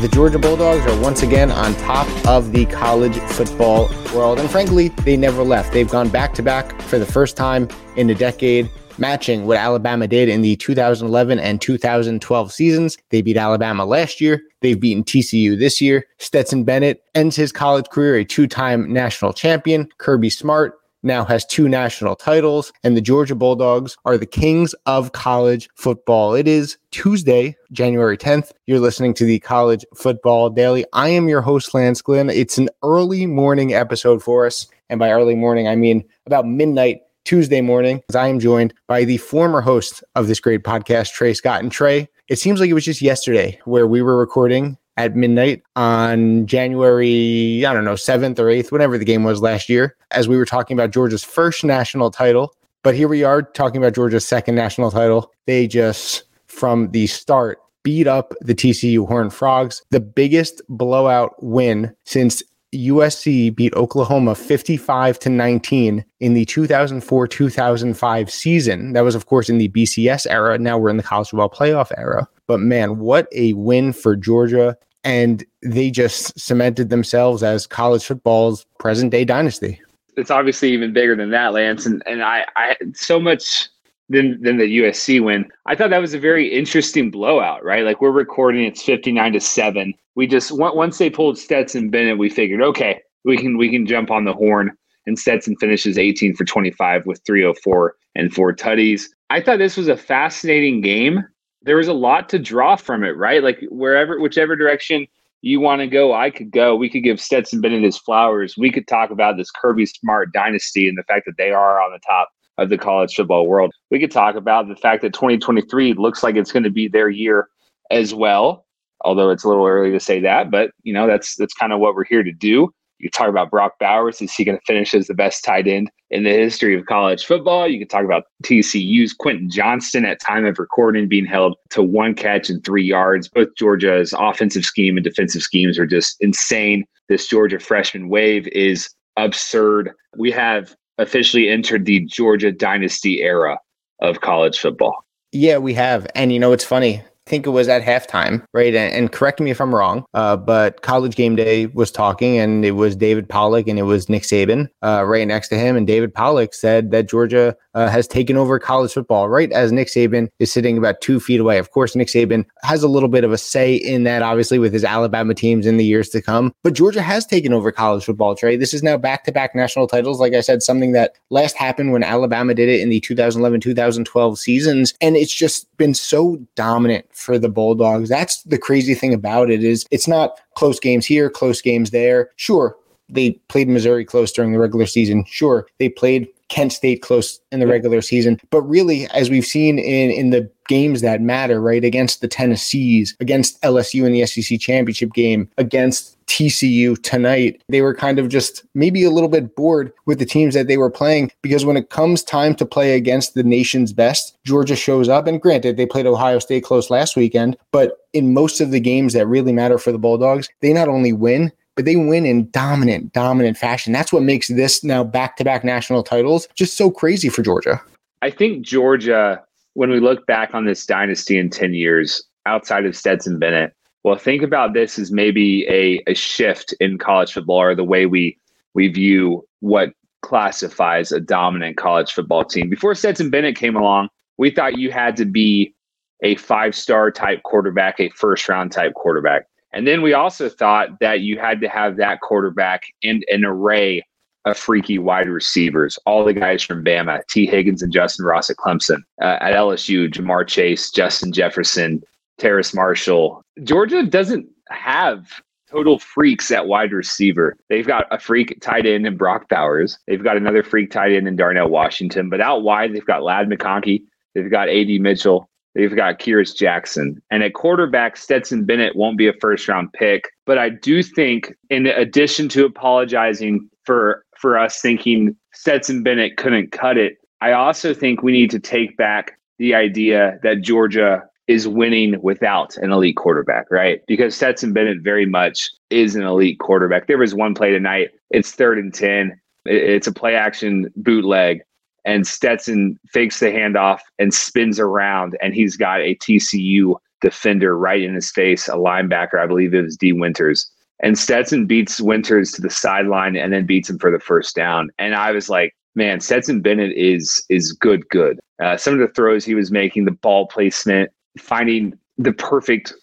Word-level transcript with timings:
The 0.00 0.08
Georgia 0.08 0.38
Bulldogs 0.38 0.84
are 0.84 1.00
once 1.00 1.22
again 1.22 1.50
on 1.50 1.74
top 1.76 2.06
of 2.28 2.52
the 2.52 2.66
college 2.66 3.16
football 3.16 3.88
world. 4.14 4.38
And 4.38 4.50
frankly, 4.50 4.88
they 4.88 5.16
never 5.16 5.42
left. 5.42 5.72
They've 5.72 5.88
gone 5.88 6.10
back 6.10 6.34
to 6.34 6.42
back 6.42 6.82
for 6.82 6.98
the 6.98 7.06
first 7.06 7.34
time 7.34 7.66
in 7.96 8.10
a 8.10 8.14
decade, 8.14 8.70
matching 8.98 9.46
what 9.46 9.56
Alabama 9.56 10.06
did 10.06 10.28
in 10.28 10.42
the 10.42 10.54
2011 10.56 11.38
and 11.38 11.62
2012 11.62 12.52
seasons. 12.52 12.98
They 13.08 13.22
beat 13.22 13.38
Alabama 13.38 13.86
last 13.86 14.20
year. 14.20 14.42
They've 14.60 14.78
beaten 14.78 15.02
TCU 15.02 15.58
this 15.58 15.80
year. 15.80 16.06
Stetson 16.18 16.64
Bennett 16.64 17.02
ends 17.14 17.34
his 17.34 17.50
college 17.50 17.88
career 17.88 18.16
a 18.16 18.24
two 18.24 18.46
time 18.46 18.92
national 18.92 19.32
champion. 19.32 19.88
Kirby 19.96 20.28
Smart 20.28 20.78
now 21.06 21.24
has 21.24 21.46
two 21.46 21.68
national 21.68 22.16
titles, 22.16 22.72
and 22.82 22.96
the 22.96 23.00
Georgia 23.00 23.34
Bulldogs 23.34 23.96
are 24.04 24.18
the 24.18 24.26
kings 24.26 24.74
of 24.84 25.12
college 25.12 25.70
football. 25.76 26.34
It 26.34 26.46
is 26.48 26.76
Tuesday, 26.90 27.56
January 27.72 28.18
10th. 28.18 28.50
You're 28.66 28.80
listening 28.80 29.14
to 29.14 29.24
the 29.24 29.38
College 29.38 29.86
Football 29.94 30.50
Daily. 30.50 30.84
I 30.92 31.08
am 31.08 31.28
your 31.28 31.40
host, 31.40 31.72
Lance 31.72 32.02
Glenn. 32.02 32.28
It's 32.28 32.58
an 32.58 32.68
early 32.82 33.24
morning 33.24 33.72
episode 33.72 34.22
for 34.22 34.44
us. 34.44 34.66
And 34.90 34.98
by 34.98 35.10
early 35.10 35.34
morning, 35.34 35.68
I 35.68 35.76
mean 35.76 36.04
about 36.26 36.46
midnight 36.46 37.00
Tuesday 37.24 37.60
morning, 37.60 38.02
as 38.08 38.16
I 38.16 38.28
am 38.28 38.38
joined 38.38 38.74
by 38.86 39.04
the 39.04 39.16
former 39.16 39.60
host 39.60 40.04
of 40.14 40.28
this 40.28 40.40
great 40.40 40.62
podcast, 40.62 41.12
Trey 41.12 41.34
Scott. 41.34 41.60
And 41.60 41.72
Trey, 41.72 42.08
it 42.28 42.38
seems 42.38 42.60
like 42.60 42.70
it 42.70 42.74
was 42.74 42.84
just 42.84 43.02
yesterday 43.02 43.58
where 43.64 43.86
we 43.86 44.02
were 44.02 44.16
recording 44.18 44.78
at 44.96 45.14
midnight 45.14 45.62
on 45.76 46.46
January, 46.46 47.64
I 47.66 47.72
don't 47.74 47.84
know, 47.84 47.94
7th 47.94 48.38
or 48.38 48.46
8th, 48.46 48.72
whatever 48.72 48.98
the 48.98 49.04
game 49.04 49.24
was 49.24 49.40
last 49.40 49.68
year, 49.68 49.96
as 50.10 50.28
we 50.28 50.36
were 50.36 50.46
talking 50.46 50.76
about 50.76 50.90
Georgia's 50.90 51.24
first 51.24 51.64
national 51.64 52.10
title. 52.10 52.54
But 52.82 52.94
here 52.94 53.08
we 53.08 53.24
are 53.24 53.42
talking 53.42 53.78
about 53.78 53.94
Georgia's 53.94 54.26
second 54.26 54.54
national 54.54 54.90
title. 54.90 55.32
They 55.46 55.66
just, 55.66 56.24
from 56.46 56.90
the 56.92 57.06
start, 57.08 57.58
beat 57.82 58.06
up 58.06 58.34
the 58.40 58.54
TCU 58.54 59.06
Horned 59.06 59.34
Frogs, 59.34 59.82
the 59.90 60.00
biggest 60.00 60.62
blowout 60.68 61.34
win 61.42 61.94
since 62.04 62.42
USC 62.74 63.54
beat 63.54 63.74
Oklahoma 63.74 64.34
55 64.34 65.18
to 65.20 65.28
19 65.28 66.04
in 66.20 66.34
the 66.34 66.44
2004 66.44 67.28
2005 67.28 68.30
season. 68.30 68.92
That 68.92 69.02
was, 69.02 69.14
of 69.14 69.26
course, 69.26 69.48
in 69.48 69.58
the 69.58 69.68
BCS 69.68 70.26
era. 70.28 70.58
Now 70.58 70.78
we're 70.78 70.90
in 70.90 70.96
the 70.96 71.02
college 71.02 71.28
football 71.28 71.50
playoff 71.50 71.92
era. 71.96 72.28
But 72.46 72.60
man, 72.60 72.98
what 72.98 73.28
a 73.32 73.52
win 73.54 73.92
for 73.92 74.16
Georgia. 74.16 74.76
And 75.06 75.44
they 75.62 75.90
just 75.90 76.38
cemented 76.38 76.90
themselves 76.90 77.44
as 77.44 77.66
college 77.66 78.04
football's 78.04 78.66
present 78.80 79.12
day 79.12 79.24
dynasty. 79.24 79.80
It's 80.16 80.32
obviously 80.32 80.72
even 80.72 80.92
bigger 80.92 81.14
than 81.14 81.30
that, 81.30 81.52
Lance. 81.52 81.86
And 81.86 82.02
and 82.06 82.24
I, 82.24 82.44
I 82.56 82.76
so 82.92 83.20
much 83.20 83.68
than 84.08 84.42
than 84.42 84.56
the 84.58 84.78
USC 84.78 85.22
win. 85.22 85.48
I 85.66 85.76
thought 85.76 85.90
that 85.90 86.00
was 86.00 86.14
a 86.14 86.18
very 86.18 86.52
interesting 86.52 87.10
blowout, 87.10 87.64
right? 87.64 87.84
Like 87.84 88.00
we're 88.00 88.10
recording, 88.10 88.64
it's 88.64 88.82
fifty 88.82 89.12
nine 89.12 89.32
to 89.34 89.40
seven. 89.40 89.94
We 90.16 90.26
just 90.26 90.50
once 90.52 90.98
they 90.98 91.08
pulled 91.08 91.38
Stetson 91.38 91.88
Bennett, 91.88 92.18
we 92.18 92.28
figured, 92.28 92.62
okay, 92.62 93.00
we 93.24 93.36
can 93.36 93.58
we 93.58 93.70
can 93.70 93.86
jump 93.86 94.10
on 94.10 94.24
the 94.24 94.32
horn. 94.32 94.72
And 95.06 95.16
Stetson 95.16 95.54
finishes 95.60 95.98
18 95.98 96.34
for 96.34 96.44
25 96.44 97.06
with 97.06 97.22
304 97.24 97.94
and 98.16 98.34
four 98.34 98.52
tutties. 98.52 99.04
I 99.30 99.40
thought 99.40 99.58
this 99.58 99.76
was 99.76 99.86
a 99.86 99.96
fascinating 99.96 100.80
game 100.80 101.24
there 101.66 101.76
was 101.76 101.88
a 101.88 101.92
lot 101.92 102.28
to 102.30 102.38
draw 102.38 102.76
from 102.76 103.02
it, 103.02 103.16
right? 103.16 103.42
Like 103.42 103.58
wherever, 103.70 104.20
whichever 104.20 104.54
direction 104.54 105.06
you 105.42 105.60
want 105.60 105.80
to 105.80 105.88
go, 105.88 106.14
I 106.14 106.30
could 106.30 106.52
go. 106.52 106.76
We 106.76 106.88
could 106.88 107.02
give 107.02 107.20
Stetson 107.20 107.60
Bennett 107.60 107.82
his 107.82 107.98
flowers. 107.98 108.56
We 108.56 108.70
could 108.70 108.86
talk 108.86 109.10
about 109.10 109.36
this 109.36 109.50
Kirby 109.50 109.84
Smart 109.86 110.32
dynasty 110.32 110.88
and 110.88 110.96
the 110.96 111.02
fact 111.02 111.26
that 111.26 111.36
they 111.36 111.50
are 111.50 111.82
on 111.82 111.92
the 111.92 111.98
top 112.06 112.30
of 112.56 112.70
the 112.70 112.78
college 112.78 113.14
football 113.14 113.46
world. 113.46 113.74
We 113.90 113.98
could 113.98 114.12
talk 114.12 114.36
about 114.36 114.68
the 114.68 114.76
fact 114.76 115.02
that 115.02 115.12
2023 115.12 115.94
looks 115.94 116.22
like 116.22 116.36
it's 116.36 116.52
going 116.52 116.62
to 116.62 116.70
be 116.70 116.88
their 116.88 117.10
year 117.10 117.48
as 117.90 118.14
well. 118.14 118.64
Although 119.04 119.30
it's 119.30 119.44
a 119.44 119.48
little 119.48 119.66
early 119.66 119.90
to 119.90 120.00
say 120.00 120.20
that, 120.20 120.50
but 120.50 120.70
you 120.82 120.94
know 120.94 121.06
that's 121.06 121.36
that's 121.36 121.52
kind 121.52 121.72
of 121.72 121.80
what 121.80 121.94
we're 121.94 122.04
here 122.04 122.22
to 122.22 122.32
do. 122.32 122.72
You 122.98 123.10
talk 123.10 123.28
about 123.28 123.50
Brock 123.50 123.74
Bowers. 123.78 124.22
Is 124.22 124.34
he 124.34 124.44
going 124.44 124.58
to 124.58 124.64
finish 124.64 124.94
as 124.94 125.06
the 125.06 125.14
best 125.14 125.44
tight 125.44 125.66
end 125.66 125.90
in 126.10 126.24
the 126.24 126.30
history 126.30 126.74
of 126.74 126.86
college 126.86 127.24
football? 127.24 127.68
You 127.68 127.78
can 127.78 127.88
talk 127.88 128.04
about 128.04 128.24
TCU's 128.42 129.12
Quentin 129.12 129.50
Johnston 129.50 130.04
at 130.04 130.20
time 130.20 130.46
of 130.46 130.58
recording 130.58 131.08
being 131.08 131.26
held 131.26 131.56
to 131.70 131.82
one 131.82 132.14
catch 132.14 132.48
and 132.48 132.64
three 132.64 132.84
yards. 132.84 133.28
Both 133.28 133.48
Georgia's 133.56 134.14
offensive 134.18 134.64
scheme 134.64 134.96
and 134.96 135.04
defensive 135.04 135.42
schemes 135.42 135.78
are 135.78 135.86
just 135.86 136.16
insane. 136.20 136.84
This 137.08 137.26
Georgia 137.26 137.58
freshman 137.58 138.08
wave 138.08 138.48
is 138.48 138.88
absurd. 139.16 139.90
We 140.16 140.30
have 140.32 140.74
officially 140.98 141.48
entered 141.48 141.84
the 141.84 142.00
Georgia 142.00 142.50
dynasty 142.50 143.22
era 143.22 143.58
of 144.00 144.22
college 144.22 144.58
football. 144.58 145.04
Yeah, 145.32 145.58
we 145.58 145.74
have. 145.74 146.06
And 146.14 146.32
you 146.32 146.38
know, 146.38 146.52
it's 146.52 146.64
funny 146.64 147.02
think 147.26 147.46
it 147.46 147.50
was 147.50 147.68
at 147.68 147.82
halftime, 147.82 148.44
right? 148.52 148.74
And, 148.74 148.94
and 148.94 149.12
correct 149.12 149.40
me 149.40 149.50
if 149.50 149.60
I'm 149.60 149.74
wrong, 149.74 150.04
uh, 150.14 150.36
but 150.36 150.82
College 150.82 151.16
Game 151.16 151.36
Day 151.36 151.66
was 151.66 151.90
talking, 151.90 152.38
and 152.38 152.64
it 152.64 152.72
was 152.72 152.96
David 152.96 153.28
Pollock 153.28 153.68
and 153.68 153.78
it 153.78 153.82
was 153.82 154.08
Nick 154.08 154.22
Saban 154.22 154.68
uh, 154.82 155.04
right 155.04 155.26
next 155.26 155.48
to 155.48 155.58
him. 155.58 155.76
And 155.76 155.86
David 155.86 156.14
Pollock 156.14 156.54
said 156.54 156.90
that 156.92 157.08
Georgia 157.08 157.56
uh, 157.74 157.88
has 157.88 158.06
taken 158.06 158.36
over 158.36 158.58
college 158.58 158.92
football, 158.92 159.28
right 159.28 159.52
as 159.52 159.72
Nick 159.72 159.88
Saban 159.88 160.28
is 160.38 160.52
sitting 160.52 160.78
about 160.78 161.00
two 161.00 161.20
feet 161.20 161.40
away. 161.40 161.58
Of 161.58 161.72
course, 161.72 161.96
Nick 161.96 162.08
Saban 162.08 162.44
has 162.62 162.82
a 162.82 162.88
little 162.88 163.08
bit 163.08 163.24
of 163.24 163.32
a 163.32 163.38
say 163.38 163.74
in 163.74 164.04
that, 164.04 164.22
obviously, 164.22 164.58
with 164.58 164.72
his 164.72 164.84
Alabama 164.84 165.34
teams 165.34 165.66
in 165.66 165.76
the 165.76 165.84
years 165.84 166.08
to 166.10 166.22
come. 166.22 166.52
But 166.62 166.74
Georgia 166.74 167.02
has 167.02 167.26
taken 167.26 167.52
over 167.52 167.72
college 167.72 168.04
football, 168.04 168.34
Trey. 168.34 168.56
This 168.56 168.72
is 168.72 168.82
now 168.82 168.96
back 168.96 169.24
to 169.24 169.32
back 169.32 169.54
national 169.54 169.88
titles. 169.88 170.20
Like 170.20 170.34
I 170.34 170.40
said, 170.40 170.62
something 170.62 170.92
that 170.92 171.14
last 171.30 171.56
happened 171.56 171.92
when 171.92 172.02
Alabama 172.02 172.54
did 172.54 172.68
it 172.68 172.80
in 172.80 172.88
the 172.88 173.00
2011 173.00 173.60
2012 173.60 174.38
seasons. 174.38 174.94
And 175.00 175.16
it's 175.16 175.34
just 175.34 175.66
been 175.76 175.94
so 175.94 176.38
dominant 176.54 177.06
for 177.16 177.38
the 177.38 177.48
Bulldogs. 177.48 178.08
That's 178.08 178.42
the 178.42 178.58
crazy 178.58 178.94
thing 178.94 179.14
about 179.14 179.50
it 179.50 179.64
is 179.64 179.86
it's 179.90 180.06
not 180.06 180.38
close 180.54 180.78
games 180.78 181.06
here, 181.06 181.30
close 181.30 181.60
games 181.60 181.90
there. 181.90 182.30
Sure, 182.36 182.76
they 183.08 183.32
played 183.48 183.68
Missouri 183.68 184.04
close 184.04 184.32
during 184.32 184.52
the 184.52 184.58
regular 184.58 184.86
season. 184.86 185.24
Sure, 185.26 185.66
they 185.78 185.88
played 185.88 186.28
Kent 186.48 186.72
State 186.72 187.02
close 187.02 187.40
in 187.50 187.60
the 187.60 187.66
regular 187.66 188.00
season. 188.00 188.40
But 188.50 188.62
really, 188.62 189.06
as 189.08 189.30
we've 189.30 189.44
seen 189.44 189.78
in, 189.78 190.10
in 190.10 190.30
the 190.30 190.50
games 190.68 191.00
that 191.00 191.20
matter, 191.20 191.60
right, 191.60 191.84
against 191.84 192.20
the 192.20 192.28
Tennessees, 192.28 193.16
against 193.20 193.60
LSU 193.62 194.06
in 194.06 194.12
the 194.12 194.26
SEC 194.26 194.60
championship 194.60 195.12
game, 195.12 195.48
against 195.58 196.16
TCU 196.26 197.00
tonight, 197.02 197.62
they 197.68 197.82
were 197.82 197.94
kind 197.94 198.18
of 198.18 198.28
just 198.28 198.64
maybe 198.74 199.04
a 199.04 199.10
little 199.10 199.28
bit 199.28 199.54
bored 199.54 199.92
with 200.06 200.18
the 200.18 200.26
teams 200.26 200.54
that 200.54 200.66
they 200.66 200.76
were 200.76 200.90
playing 200.90 201.30
because 201.40 201.64
when 201.64 201.76
it 201.76 201.90
comes 201.90 202.22
time 202.22 202.54
to 202.56 202.66
play 202.66 202.96
against 202.96 203.34
the 203.34 203.44
nation's 203.44 203.92
best, 203.92 204.36
Georgia 204.44 204.76
shows 204.76 205.08
up. 205.08 205.26
And 205.26 205.40
granted, 205.40 205.76
they 205.76 205.86
played 205.86 206.06
Ohio 206.06 206.38
State 206.38 206.64
close 206.64 206.90
last 206.90 207.16
weekend, 207.16 207.56
but 207.70 207.98
in 208.12 208.34
most 208.34 208.60
of 208.60 208.70
the 208.70 208.80
games 208.80 209.12
that 209.12 209.26
really 209.26 209.52
matter 209.52 209.78
for 209.78 209.92
the 209.92 209.98
Bulldogs, 209.98 210.48
they 210.60 210.72
not 210.72 210.88
only 210.88 211.12
win, 211.12 211.52
but 211.76 211.84
they 211.84 211.94
win 211.94 212.26
in 212.26 212.50
dominant, 212.50 213.12
dominant 213.12 213.56
fashion. 213.56 213.92
That's 213.92 214.12
what 214.12 214.22
makes 214.22 214.48
this 214.48 214.82
now 214.82 215.04
back 215.04 215.36
to 215.36 215.44
back 215.44 215.62
national 215.62 216.02
titles 216.02 216.48
just 216.54 216.76
so 216.76 216.90
crazy 216.90 217.28
for 217.28 217.42
Georgia. 217.42 217.80
I 218.22 218.30
think 218.30 218.64
Georgia, 218.64 219.42
when 219.74 219.90
we 219.90 220.00
look 220.00 220.26
back 220.26 220.54
on 220.54 220.64
this 220.64 220.84
dynasty 220.86 221.38
in 221.38 221.50
10 221.50 221.74
years, 221.74 222.24
outside 222.46 222.86
of 222.86 222.96
Stetson 222.96 223.38
Bennett, 223.38 223.74
well, 224.02 224.16
think 224.16 224.42
about 224.42 224.72
this 224.72 224.98
as 224.98 225.12
maybe 225.12 225.66
a, 225.68 226.02
a 226.10 226.14
shift 226.14 226.72
in 226.80 226.96
college 226.96 227.32
football 227.32 227.60
or 227.60 227.74
the 227.74 227.84
way 227.84 228.06
we 228.06 228.38
we 228.74 228.88
view 228.88 229.46
what 229.60 229.92
classifies 230.22 231.12
a 231.12 231.20
dominant 231.20 231.76
college 231.76 232.12
football 232.12 232.44
team. 232.44 232.68
Before 232.68 232.94
Stetson 232.94 233.30
Bennett 233.30 233.56
came 233.56 233.74
along, 233.74 234.08
we 234.38 234.50
thought 234.50 234.78
you 234.78 234.92
had 234.92 235.16
to 235.16 235.24
be 235.24 235.74
a 236.22 236.36
five 236.36 236.74
star 236.74 237.10
type 237.10 237.42
quarterback, 237.42 237.98
a 238.00 238.08
first 238.10 238.48
round 238.48 238.72
type 238.72 238.94
quarterback. 238.94 239.46
And 239.76 239.86
then 239.86 240.00
we 240.00 240.14
also 240.14 240.48
thought 240.48 241.00
that 241.00 241.20
you 241.20 241.38
had 241.38 241.60
to 241.60 241.68
have 241.68 241.98
that 241.98 242.22
quarterback 242.22 242.84
and 243.02 243.22
an 243.30 243.44
array 243.44 244.02
of 244.46 244.56
freaky 244.56 244.98
wide 244.98 245.28
receivers. 245.28 245.98
All 246.06 246.24
the 246.24 246.32
guys 246.32 246.62
from 246.62 246.82
Bama, 246.82 247.20
Tee 247.28 247.44
Higgins 247.44 247.82
and 247.82 247.92
Justin 247.92 248.24
Ross 248.24 248.48
at 248.48 248.56
Clemson. 248.56 249.02
Uh, 249.20 249.36
at 249.42 249.52
LSU, 249.52 250.10
Ja'Marr 250.10 250.46
Chase, 250.46 250.90
Justin 250.90 251.30
Jefferson, 251.30 252.02
Terrace 252.38 252.72
Marshall. 252.72 253.42
Georgia 253.64 254.02
doesn't 254.02 254.48
have 254.70 255.42
total 255.70 255.98
freaks 255.98 256.50
at 256.50 256.66
wide 256.66 256.92
receiver. 256.92 257.54
They've 257.68 257.86
got 257.86 258.06
a 258.10 258.18
freak 258.18 258.58
tight 258.62 258.86
end 258.86 259.06
in 259.06 259.18
Brock 259.18 259.46
Bowers. 259.50 259.98
They've 260.06 260.24
got 260.24 260.38
another 260.38 260.62
freak 260.62 260.90
tight 260.90 261.12
end 261.12 261.28
in 261.28 261.36
Darnell 261.36 261.68
Washington. 261.68 262.30
But 262.30 262.40
out 262.40 262.62
wide, 262.62 262.94
they've 262.94 263.04
got 263.04 263.24
Ladd 263.24 263.50
McConkey. 263.50 264.04
They've 264.34 264.50
got 264.50 264.70
AD 264.70 264.88
Mitchell. 265.02 265.50
They've 265.76 265.94
got 265.94 266.18
Kearis 266.18 266.56
Jackson. 266.56 267.22
And 267.30 267.42
at 267.42 267.52
quarterback, 267.52 268.16
Stetson 268.16 268.64
Bennett 268.64 268.96
won't 268.96 269.18
be 269.18 269.28
a 269.28 269.34
first 269.34 269.68
round 269.68 269.92
pick. 269.92 270.30
But 270.46 270.56
I 270.56 270.70
do 270.70 271.02
think, 271.02 271.54
in 271.68 271.86
addition 271.86 272.48
to 272.50 272.64
apologizing 272.64 273.68
for 273.84 274.24
for 274.38 274.58
us 274.58 274.80
thinking 274.80 275.36
Stetson 275.52 276.02
Bennett 276.02 276.36
couldn't 276.36 276.72
cut 276.72 276.96
it, 276.96 277.18
I 277.40 277.52
also 277.52 277.92
think 277.92 278.22
we 278.22 278.32
need 278.32 278.50
to 278.50 278.58
take 278.58 278.96
back 278.96 279.38
the 279.58 279.74
idea 279.74 280.38
that 280.42 280.62
Georgia 280.62 281.22
is 281.46 281.68
winning 281.68 282.20
without 282.22 282.76
an 282.78 282.90
elite 282.90 283.16
quarterback, 283.16 283.70
right? 283.70 284.00
Because 284.06 284.34
Stetson 284.34 284.72
Bennett 284.72 285.02
very 285.02 285.26
much 285.26 285.70
is 285.90 286.16
an 286.16 286.22
elite 286.22 286.58
quarterback. 286.58 287.06
There 287.06 287.18
was 287.18 287.34
one 287.34 287.54
play 287.54 287.70
tonight, 287.70 288.10
it's 288.30 288.52
third 288.52 288.78
and 288.78 288.92
10. 288.92 289.38
It's 289.66 290.06
a 290.06 290.12
play 290.12 290.34
action 290.34 290.92
bootleg, 290.96 291.60
and 292.06 292.26
Stetson 292.26 292.98
fakes 293.12 293.40
the 293.40 293.46
handoff 293.46 293.98
and 294.18 294.32
spins 294.32 294.80
around, 294.80 295.36
and 295.42 295.54
he's 295.54 295.76
got 295.76 296.00
a 296.00 296.14
TCU 296.14 296.94
defender 297.20 297.76
right 297.76 298.02
in 298.02 298.14
his 298.14 298.30
face, 298.30 298.68
a 298.68 298.72
linebacker, 298.72 299.38
I 299.38 299.46
believe 299.46 299.74
it 299.74 299.82
was 299.82 299.96
Dee 299.96 300.12
Winters. 300.12 300.70
And 301.02 301.18
Stetson 301.18 301.66
beats 301.66 302.00
Winters 302.00 302.52
to 302.52 302.62
the 302.62 302.70
sideline 302.70 303.36
and 303.36 303.52
then 303.52 303.66
beats 303.66 303.90
him 303.90 303.98
for 303.98 304.10
the 304.10 304.20
first 304.20 304.54
down. 304.54 304.88
And 304.98 305.14
I 305.14 305.32
was 305.32 305.50
like, 305.50 305.74
man, 305.94 306.20
Stetson 306.20 306.62
Bennett 306.62 306.92
is 306.92 307.44
is 307.50 307.72
good, 307.72 308.08
good. 308.08 308.38
Uh, 308.62 308.76
some 308.76 308.94
of 308.94 309.00
the 309.00 309.12
throws 309.12 309.44
he 309.44 309.54
was 309.54 309.70
making, 309.70 310.04
the 310.04 310.12
ball 310.12 310.46
placement, 310.46 311.10
finding 311.38 311.98
the 312.16 312.32
perfect 312.32 312.94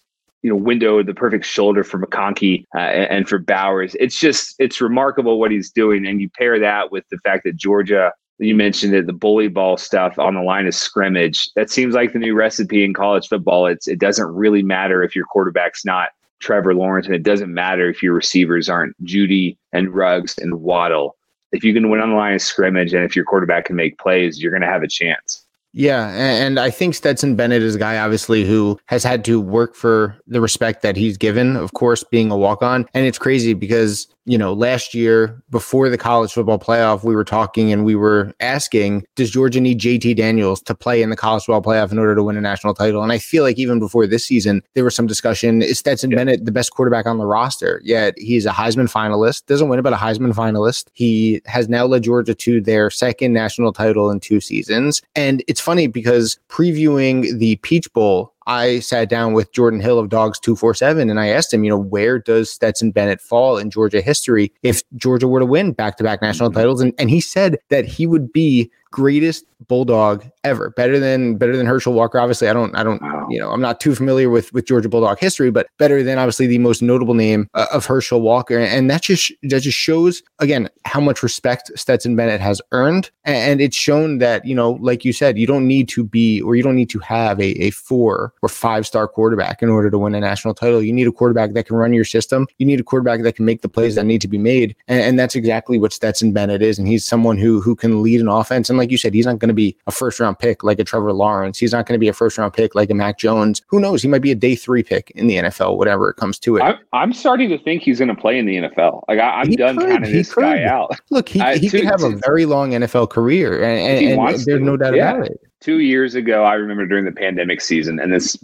you 0.42 0.50
know 0.50 0.56
window, 0.56 1.02
the 1.02 1.14
perfect 1.14 1.44
shoulder 1.44 1.84
for 1.84 1.98
McConkey 1.98 2.64
uh, 2.74 2.78
and 2.78 3.28
for 3.28 3.38
Bowers. 3.38 3.94
It's 4.00 4.18
just 4.18 4.56
it's 4.58 4.80
remarkable 4.80 5.38
what 5.38 5.50
he's 5.50 5.70
doing, 5.70 6.06
and 6.06 6.20
you 6.20 6.28
pair 6.30 6.58
that 6.58 6.90
with 6.90 7.04
the 7.10 7.18
fact 7.18 7.44
that 7.44 7.56
Georgia. 7.56 8.12
You 8.44 8.54
mentioned 8.54 8.94
it, 8.94 9.06
the 9.06 9.12
bully 9.12 9.48
ball 9.48 9.76
stuff 9.76 10.18
on 10.18 10.34
the 10.34 10.42
line 10.42 10.66
of 10.66 10.74
scrimmage. 10.74 11.50
That 11.54 11.70
seems 11.70 11.94
like 11.94 12.12
the 12.12 12.18
new 12.18 12.34
recipe 12.34 12.84
in 12.84 12.92
college 12.94 13.28
football. 13.28 13.66
It's 13.66 13.88
it 13.88 13.98
doesn't 13.98 14.34
really 14.34 14.62
matter 14.62 15.02
if 15.02 15.16
your 15.16 15.24
quarterback's 15.24 15.84
not 15.84 16.10
Trevor 16.40 16.74
Lawrence, 16.74 17.06
and 17.06 17.14
it 17.14 17.22
doesn't 17.22 17.52
matter 17.52 17.88
if 17.88 18.02
your 18.02 18.12
receivers 18.12 18.68
aren't 18.68 18.94
Jeudy 19.04 19.56
and 19.72 19.94
Ruggs 19.94 20.36
and 20.38 20.60
Waddle. 20.60 21.16
If 21.52 21.64
you 21.64 21.72
can 21.72 21.88
win 21.88 22.00
on 22.00 22.10
the 22.10 22.16
line 22.16 22.34
of 22.34 22.42
scrimmage, 22.42 22.92
and 22.92 23.04
if 23.04 23.16
your 23.16 23.24
quarterback 23.24 23.66
can 23.66 23.76
make 23.76 23.98
plays, 23.98 24.42
you're 24.42 24.50
going 24.50 24.60
to 24.60 24.68
have 24.68 24.82
a 24.82 24.88
chance. 24.88 25.44
Yeah, 25.76 26.08
and 26.10 26.60
I 26.60 26.70
think 26.70 26.94
Stetson 26.94 27.34
Bennett 27.34 27.62
is 27.62 27.74
a 27.74 27.78
guy 27.80 27.98
obviously 27.98 28.44
who 28.44 28.78
has 28.86 29.02
had 29.02 29.24
to 29.24 29.40
work 29.40 29.74
for 29.74 30.16
the 30.28 30.40
respect 30.40 30.82
that 30.82 30.96
he's 30.96 31.16
given, 31.16 31.56
of 31.56 31.72
course, 31.72 32.04
being 32.04 32.30
a 32.30 32.36
walk 32.36 32.62
on. 32.62 32.86
And 32.94 33.06
it's 33.06 33.18
crazy 33.18 33.54
because 33.54 34.06
you 34.26 34.38
know, 34.38 34.52
last 34.52 34.94
year 34.94 35.42
before 35.50 35.88
the 35.88 35.98
college 35.98 36.32
football 36.32 36.58
playoff, 36.58 37.04
we 37.04 37.14
were 37.14 37.24
talking 37.24 37.72
and 37.72 37.84
we 37.84 37.94
were 37.94 38.32
asking, 38.40 39.04
does 39.16 39.30
Georgia 39.30 39.60
need 39.60 39.80
JT 39.80 40.16
Daniels 40.16 40.62
to 40.62 40.74
play 40.74 41.02
in 41.02 41.10
the 41.10 41.16
college 41.16 41.44
football 41.44 41.62
playoff 41.62 41.92
in 41.92 41.98
order 41.98 42.14
to 42.14 42.22
win 42.22 42.36
a 42.36 42.40
national 42.40 42.74
title? 42.74 43.02
And 43.02 43.12
I 43.12 43.18
feel 43.18 43.42
like 43.42 43.58
even 43.58 43.78
before 43.78 44.06
this 44.06 44.24
season, 44.24 44.62
there 44.74 44.84
was 44.84 44.94
some 44.94 45.06
discussion. 45.06 45.62
Is 45.62 45.78
Stetson 45.78 46.10
yeah. 46.10 46.16
Bennett 46.16 46.44
the 46.44 46.52
best 46.52 46.72
quarterback 46.72 47.06
on 47.06 47.18
the 47.18 47.26
roster? 47.26 47.80
Yet 47.84 48.14
he's 48.18 48.46
a 48.46 48.50
Heisman 48.50 48.90
finalist, 48.90 49.46
doesn't 49.46 49.68
win 49.68 49.78
it, 49.78 49.82
but 49.82 49.92
a 49.92 49.96
Heisman 49.96 50.34
finalist. 50.34 50.86
He 50.94 51.42
has 51.44 51.68
now 51.68 51.84
led 51.86 52.04
Georgia 52.04 52.34
to 52.34 52.60
their 52.60 52.90
second 52.90 53.32
national 53.32 53.72
title 53.72 54.10
in 54.10 54.20
two 54.20 54.40
seasons. 54.40 55.02
And 55.14 55.44
it's 55.48 55.60
funny 55.60 55.86
because 55.86 56.38
previewing 56.48 57.38
the 57.38 57.56
Peach 57.56 57.92
Bowl 57.92 58.33
I 58.46 58.80
sat 58.80 59.08
down 59.08 59.32
with 59.32 59.52
Jordan 59.52 59.80
Hill 59.80 59.98
of 59.98 60.08
Dogs 60.08 60.38
247 60.40 61.08
and 61.08 61.18
I 61.18 61.28
asked 61.28 61.52
him, 61.52 61.64
you 61.64 61.70
know, 61.70 61.78
where 61.78 62.18
does 62.18 62.50
Stetson 62.50 62.90
Bennett 62.90 63.20
fall 63.20 63.56
in 63.56 63.70
Georgia 63.70 64.00
history 64.00 64.52
if 64.62 64.82
Georgia 64.96 65.28
were 65.28 65.40
to 65.40 65.46
win 65.46 65.72
back 65.72 65.96
to 65.96 66.04
back 66.04 66.20
national 66.20 66.50
mm-hmm. 66.50 66.58
titles? 66.58 66.80
And, 66.80 66.92
and 66.98 67.10
he 67.10 67.20
said 67.20 67.58
that 67.70 67.86
he 67.86 68.06
would 68.06 68.32
be 68.32 68.70
greatest 68.94 69.44
bulldog 69.66 70.24
ever. 70.44 70.70
Better 70.70 71.00
than 71.00 71.36
better 71.36 71.56
than 71.56 71.66
herschel 71.66 71.94
walker 71.94 72.20
obviously. 72.20 72.48
I 72.48 72.52
don't 72.52 72.74
i 72.76 72.84
don't 72.84 73.02
wow. 73.02 73.26
you 73.28 73.40
know 73.40 73.50
i'm 73.50 73.60
not 73.60 73.80
too 73.80 73.94
familiar 73.94 74.30
with 74.30 74.52
with 74.52 74.66
georgia 74.66 74.88
bulldog 74.88 75.18
history 75.18 75.50
but 75.50 75.66
better 75.78 76.02
than 76.02 76.18
obviously 76.18 76.46
the 76.46 76.58
most 76.58 76.80
notable 76.80 77.14
name 77.14 77.48
uh, 77.54 77.66
of 77.72 77.84
herschel 77.86 78.20
walker. 78.20 78.58
And 78.58 78.88
that 78.90 79.02
just 79.02 79.32
that 79.42 79.60
just 79.60 79.76
shows 79.76 80.22
again 80.38 80.68
how 80.84 81.00
much 81.00 81.24
respect 81.24 81.72
stetson 81.74 82.14
bennett 82.14 82.40
has 82.40 82.62
earned. 82.70 83.10
And 83.24 83.60
it's 83.60 83.76
shown 83.76 84.18
that 84.18 84.44
you 84.44 84.54
know 84.54 84.72
like 84.80 85.04
you 85.04 85.12
said 85.12 85.38
you 85.38 85.46
don't 85.46 85.66
need 85.66 85.88
to 85.88 86.04
be 86.04 86.40
or 86.42 86.54
you 86.54 86.62
don't 86.62 86.76
need 86.76 86.90
to 86.90 87.00
have 87.00 87.40
a, 87.40 87.50
a 87.60 87.70
four 87.70 88.32
or 88.42 88.48
five 88.48 88.86
star 88.86 89.08
quarterback 89.08 89.60
in 89.60 89.70
order 89.70 89.90
to 89.90 89.98
win 89.98 90.14
a 90.14 90.20
national 90.20 90.54
title. 90.54 90.80
You 90.80 90.92
need 90.92 91.08
a 91.08 91.12
quarterback 91.12 91.54
that 91.54 91.66
can 91.66 91.76
run 91.76 91.92
your 91.92 92.04
system. 92.04 92.46
You 92.58 92.66
need 92.66 92.78
a 92.78 92.84
quarterback 92.84 93.22
that 93.22 93.34
can 93.34 93.44
make 93.44 93.62
the 93.62 93.68
plays 93.68 93.96
that 93.96 94.06
need 94.06 94.20
to 94.20 94.28
be 94.28 94.38
made. 94.38 94.76
And, 94.86 95.00
and 95.00 95.18
that's 95.18 95.34
exactly 95.34 95.80
what 95.80 95.92
stetson 95.92 96.32
bennett 96.32 96.62
is. 96.62 96.78
And 96.78 96.86
he's 96.86 97.04
someone 97.04 97.38
who 97.38 97.60
who 97.60 97.74
can 97.74 98.02
lead 98.02 98.20
an 98.20 98.28
offense. 98.28 98.68
And 98.68 98.78
like 98.78 98.83
you 98.90 98.98
said 98.98 99.14
he's 99.14 99.26
not 99.26 99.38
going 99.38 99.48
to 99.48 99.54
be 99.54 99.76
a 99.86 99.90
first 99.90 100.20
round 100.20 100.38
pick 100.38 100.62
like 100.64 100.78
a 100.78 100.84
Trevor 100.84 101.12
Lawrence. 101.12 101.58
He's 101.58 101.72
not 101.72 101.86
going 101.86 101.94
to 101.94 102.00
be 102.00 102.08
a 102.08 102.12
first 102.12 102.38
round 102.38 102.52
pick 102.52 102.74
like 102.74 102.90
a 102.90 102.94
Mac 102.94 103.18
Jones. 103.18 103.62
Who 103.68 103.80
knows? 103.80 104.02
He 104.02 104.08
might 104.08 104.22
be 104.22 104.30
a 104.30 104.34
day 104.34 104.54
three 104.54 104.82
pick 104.82 105.10
in 105.12 105.26
the 105.26 105.36
NFL, 105.36 105.76
whatever 105.76 106.10
it 106.10 106.14
comes 106.14 106.38
to 106.40 106.56
it. 106.56 106.62
I'm, 106.62 106.78
I'm 106.92 107.12
starting 107.12 107.48
to 107.50 107.58
think 107.58 107.82
he's 107.82 107.98
going 107.98 108.08
to 108.08 108.14
play 108.14 108.38
in 108.38 108.46
the 108.46 108.56
NFL. 108.56 109.04
Like 109.08 109.18
I, 109.18 109.42
am 109.42 109.50
done 109.52 109.76
could, 109.76 109.88
counting 109.88 110.12
this 110.12 110.32
could. 110.32 110.42
guy 110.42 110.64
out. 110.64 110.92
Look, 111.10 111.28
he, 111.28 111.40
he 111.58 111.68
could 111.68 111.84
have 111.84 112.02
a 112.02 112.16
very 112.24 112.46
long 112.46 112.70
NFL 112.70 113.10
career, 113.10 113.62
and, 113.62 114.04
and, 114.04 114.20
and 114.20 114.44
there's 114.44 114.60
no 114.60 114.76
doubt 114.76 114.94
yeah. 114.94 115.14
about 115.14 115.26
it. 115.26 115.40
Two 115.64 115.80
years 115.80 116.14
ago, 116.14 116.44
I 116.44 116.54
remember 116.54 116.86
during 116.86 117.06
the 117.06 117.12
pandemic 117.12 117.60
season, 117.62 117.98
and 117.98 118.12
this 118.12 118.36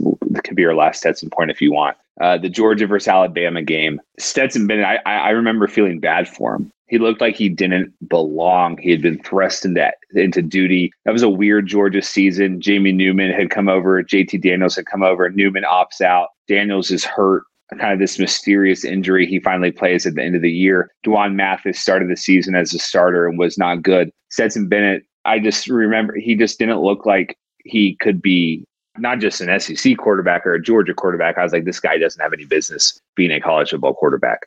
could 0.42 0.56
be 0.56 0.64
our 0.64 0.74
last 0.74 0.98
Stetson 0.98 1.28
point 1.28 1.50
if 1.50 1.60
you 1.60 1.70
want. 1.70 1.96
Uh, 2.20 2.38
the 2.38 2.48
Georgia 2.48 2.86
versus 2.86 3.08
Alabama 3.08 3.62
game. 3.62 4.00
Stetson 4.18 4.66
Bennett, 4.66 4.86
I, 4.86 4.96
I 5.04 5.30
remember 5.30 5.68
feeling 5.68 6.00
bad 6.00 6.28
for 6.28 6.54
him 6.54 6.72
he 6.90 6.98
looked 6.98 7.20
like 7.20 7.36
he 7.36 7.48
didn't 7.48 7.94
belong. 8.08 8.76
He 8.78 8.90
had 8.90 9.00
been 9.00 9.22
thrust 9.22 9.64
into, 9.64 9.90
into 10.12 10.42
duty. 10.42 10.92
That 11.04 11.12
was 11.12 11.22
a 11.22 11.28
weird 11.28 11.68
Georgia 11.68 12.02
season. 12.02 12.60
Jamie 12.60 12.90
Newman 12.90 13.30
had 13.30 13.50
come 13.50 13.68
over. 13.68 14.02
JT 14.02 14.42
Daniels 14.42 14.74
had 14.74 14.86
come 14.86 15.04
over. 15.04 15.30
Newman 15.30 15.62
opts 15.62 16.00
out. 16.00 16.30
Daniels 16.48 16.90
is 16.90 17.04
hurt. 17.04 17.44
Kind 17.78 17.92
of 17.92 18.00
this 18.00 18.18
mysterious 18.18 18.84
injury. 18.84 19.24
He 19.28 19.38
finally 19.38 19.70
plays 19.70 20.04
at 20.04 20.16
the 20.16 20.22
end 20.24 20.34
of 20.34 20.42
the 20.42 20.50
year. 20.50 20.90
D'Wan 21.04 21.36
Mathis 21.36 21.78
started 21.78 22.10
the 22.10 22.16
season 22.16 22.56
as 22.56 22.74
a 22.74 22.80
starter 22.80 23.28
and 23.28 23.38
was 23.38 23.56
not 23.56 23.82
good. 23.82 24.10
Stetson 24.28 24.66
Bennett, 24.66 25.04
I 25.24 25.38
just 25.38 25.68
remember 25.68 26.14
he 26.14 26.34
just 26.34 26.58
didn't 26.58 26.80
look 26.80 27.06
like 27.06 27.36
he 27.64 27.96
could 27.96 28.22
be 28.22 28.64
not 28.98 29.18
just 29.18 29.40
an 29.40 29.60
SEC 29.60 29.96
quarterback 29.98 30.46
or 30.46 30.54
a 30.54 30.62
Georgia 30.62 30.94
quarterback. 30.94 31.38
I 31.38 31.42
was 31.42 31.52
like, 31.52 31.64
this 31.64 31.80
guy 31.80 31.98
doesn't 31.98 32.20
have 32.20 32.32
any 32.32 32.44
business 32.44 33.00
being 33.14 33.30
a 33.30 33.40
college 33.40 33.70
football 33.70 33.94
quarterback 33.94 34.46